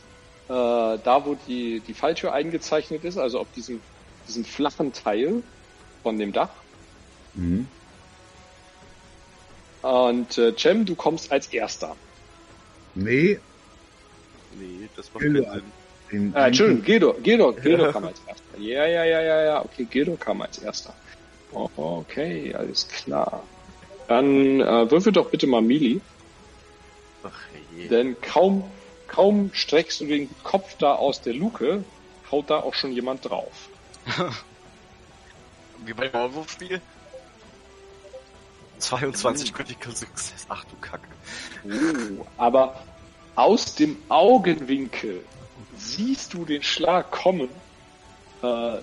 [0.49, 3.79] äh, da wo die, die Falltür eingezeichnet ist, also auf diesem,
[4.27, 5.43] diesem flachen Teil
[6.03, 6.49] von dem Dach.
[7.35, 7.67] Mhm.
[9.81, 11.95] Und äh, Cem, du kommst als erster.
[12.95, 13.39] Nee,
[14.57, 15.71] Nee, das macht Gildo, keinen
[16.09, 16.31] Sinn.
[16.35, 18.59] Ah, Entschuldigung, Gildo, Gildo, Gildo kam als erster.
[18.59, 20.93] Ja, ja, ja, ja, ja, okay, Gildo kam als erster.
[21.51, 23.43] Oh, okay, alles klar.
[24.07, 26.01] Dann äh, würfel doch bitte mal Mili,
[27.23, 27.39] Ach
[27.75, 27.87] je.
[27.87, 28.63] denn kaum,
[29.09, 31.83] kaum streckst du den Kopf da aus der Luke,
[32.31, 33.69] haut da auch schon jemand drauf.
[35.85, 36.81] Wie bei Maulwurfspiel?
[38.79, 40.45] 22 Critical Success.
[40.49, 41.07] Ach du Kacke.
[41.65, 42.81] Oh, aber
[43.35, 45.23] aus dem Augenwinkel
[45.77, 47.49] siehst du den Schlag kommen,
[48.41, 48.77] äh,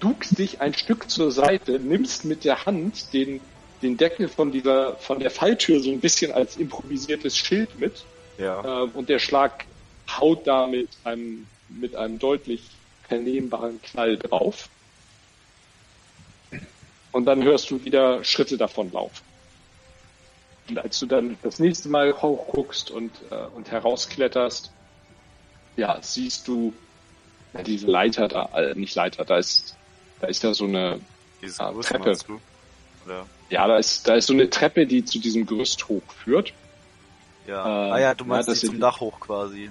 [0.00, 3.40] duckst dich ein Stück zur Seite, nimmst mit der Hand den,
[3.82, 8.04] den Deckel von dieser, von der Falltür so ein bisschen als improvisiertes Schild mit,
[8.38, 8.82] Ja.
[8.82, 9.64] äh, und der Schlag
[10.10, 12.62] haut da mit einem, mit einem deutlich
[13.08, 14.68] vernehmbaren Knall drauf.
[17.12, 19.22] Und dann hörst du wieder Schritte davon laufen.
[20.68, 24.72] Und als du dann das nächste Mal hochguckst und, äh, und herauskletterst,
[25.76, 26.72] ja, siehst du
[27.52, 29.76] ja, diese Leiter da, äh, nicht Leiter, da ist,
[30.20, 31.00] da ist ja so eine,
[31.58, 32.10] Ah, Größe Treppe.
[33.50, 36.54] ja, da ist, da ist so eine Treppe, die zu diesem Gerüst hochführt.
[37.46, 37.88] Ja.
[37.88, 39.70] Äh, ah ja, du ja, meinst das die zum Dach hoch quasi.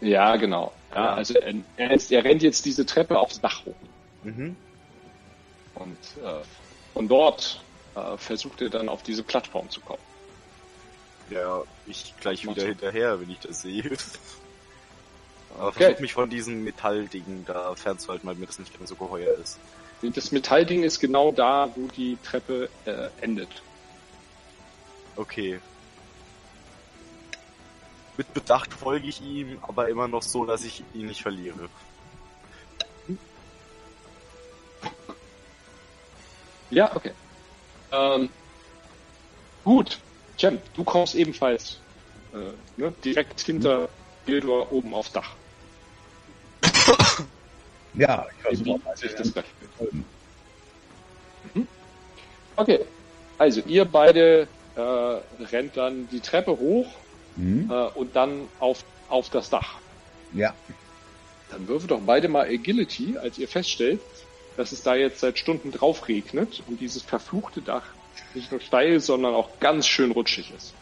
[0.00, 0.72] Ja, genau.
[0.94, 1.14] Ja, Ja.
[1.14, 3.74] also er, er, rennt jetzt diese Treppe aufs Dach hoch.
[4.22, 4.56] Mhm.
[5.74, 6.42] Und äh,
[6.92, 7.62] von dort
[7.94, 10.02] äh, versucht er dann auf diese Plattform zu kommen.
[11.30, 13.96] Ja, ich gleich wieder hinterher, wenn ich das sehe.
[15.56, 15.84] Aber Okay.
[15.84, 19.58] versuch mich von diesen Metalldingen da fernzuhalten, weil mir das nicht ganz so geheuer ist.
[20.02, 23.48] Das Metallding ist genau da, wo die Treppe äh, endet.
[25.16, 25.60] Okay.
[28.16, 31.68] Mit Bedacht folge ich ihm, aber immer noch so, dass ich ihn nicht verliere.
[36.70, 37.12] Ja, okay.
[37.92, 38.28] Ähm,
[39.64, 39.98] gut.
[40.38, 41.78] Cem, du kommst ebenfalls
[42.32, 43.88] äh, ne, direkt hinter
[44.26, 45.30] Gildor oben aufs Dach.
[47.94, 48.80] ja, ich versuche
[49.16, 49.44] das gleich
[51.52, 51.68] Mhm.
[52.56, 52.80] Okay.
[53.38, 54.80] Also ihr beide äh,
[55.44, 56.86] rennt dann die Treppe hoch
[57.36, 57.70] Mhm.
[57.70, 59.74] äh, und dann auf, auf das Dach.
[60.32, 60.54] Ja,
[61.50, 64.00] Dann würfe doch beide mal Agility, als ihr feststellt,
[64.56, 67.84] dass es da jetzt seit Stunden drauf regnet und dieses verfluchte Dach
[68.34, 70.74] nicht nur steil, sondern auch ganz schön rutschig ist.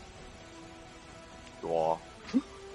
[1.62, 2.00] Joa.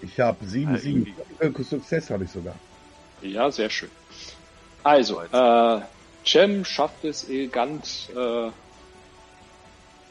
[0.02, 1.16] ich habe sieben, Ja, sieben.
[1.40, 2.56] irgendwie- Success habe ich sogar.
[3.22, 3.90] Ja, sehr schön.
[4.84, 5.82] Also, äh,
[6.26, 8.50] Cem schafft es elegant äh,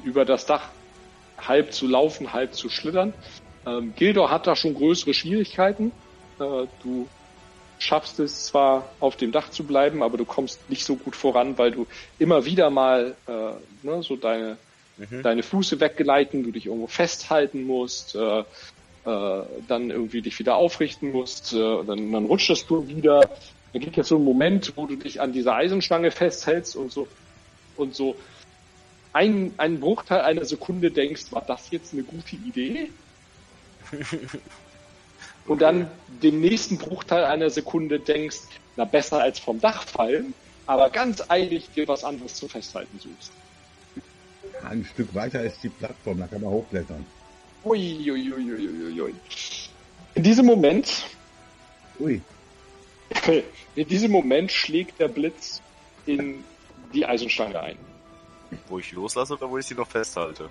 [0.05, 0.69] über das Dach
[1.39, 3.13] halb zu laufen, halb zu schlittern.
[3.67, 5.93] Ähm, Gildor hat da schon größere Schwierigkeiten.
[6.39, 7.09] Äh, du
[7.79, 11.59] schaffst es zwar auf dem Dach zu bleiben, aber du kommst nicht so gut voran,
[11.59, 11.87] weil du
[12.19, 14.57] immer wieder mal äh, ne, so deine
[14.99, 15.23] Mhm.
[15.23, 18.41] deine Füße weggeleiten, du dich irgendwo festhalten musst, äh,
[19.05, 23.21] äh, dann irgendwie dich wieder aufrichten musst, äh, dann, dann rutschst du wieder.
[23.73, 27.09] Dann gibt es so einen Moment, wo du dich an dieser Eisenstange festhältst und so
[27.77, 28.17] und so
[29.13, 32.91] ein, einen Bruchteil einer Sekunde denkst, war das jetzt eine gute Idee?
[35.47, 35.89] Und dann
[36.23, 38.39] den nächsten Bruchteil einer Sekunde denkst,
[38.77, 40.35] na besser als vom Dach fallen,
[40.67, 43.31] aber ganz eilig dir was anderes zu festhalten suchst.
[44.69, 47.07] Ein Stück weiter ist die Plattform, da kann man hochklettern.
[47.65, 49.15] Ui, ui, ui, ui, ui, ui.
[50.15, 51.05] In diesem Moment,
[51.99, 52.21] Ui,
[53.75, 55.63] in diesem Moment schlägt der Blitz
[56.05, 56.45] in
[56.93, 57.79] die Eisenstange ein.
[58.69, 60.51] Wo ich loslasse oder wo ich sie noch festhalte?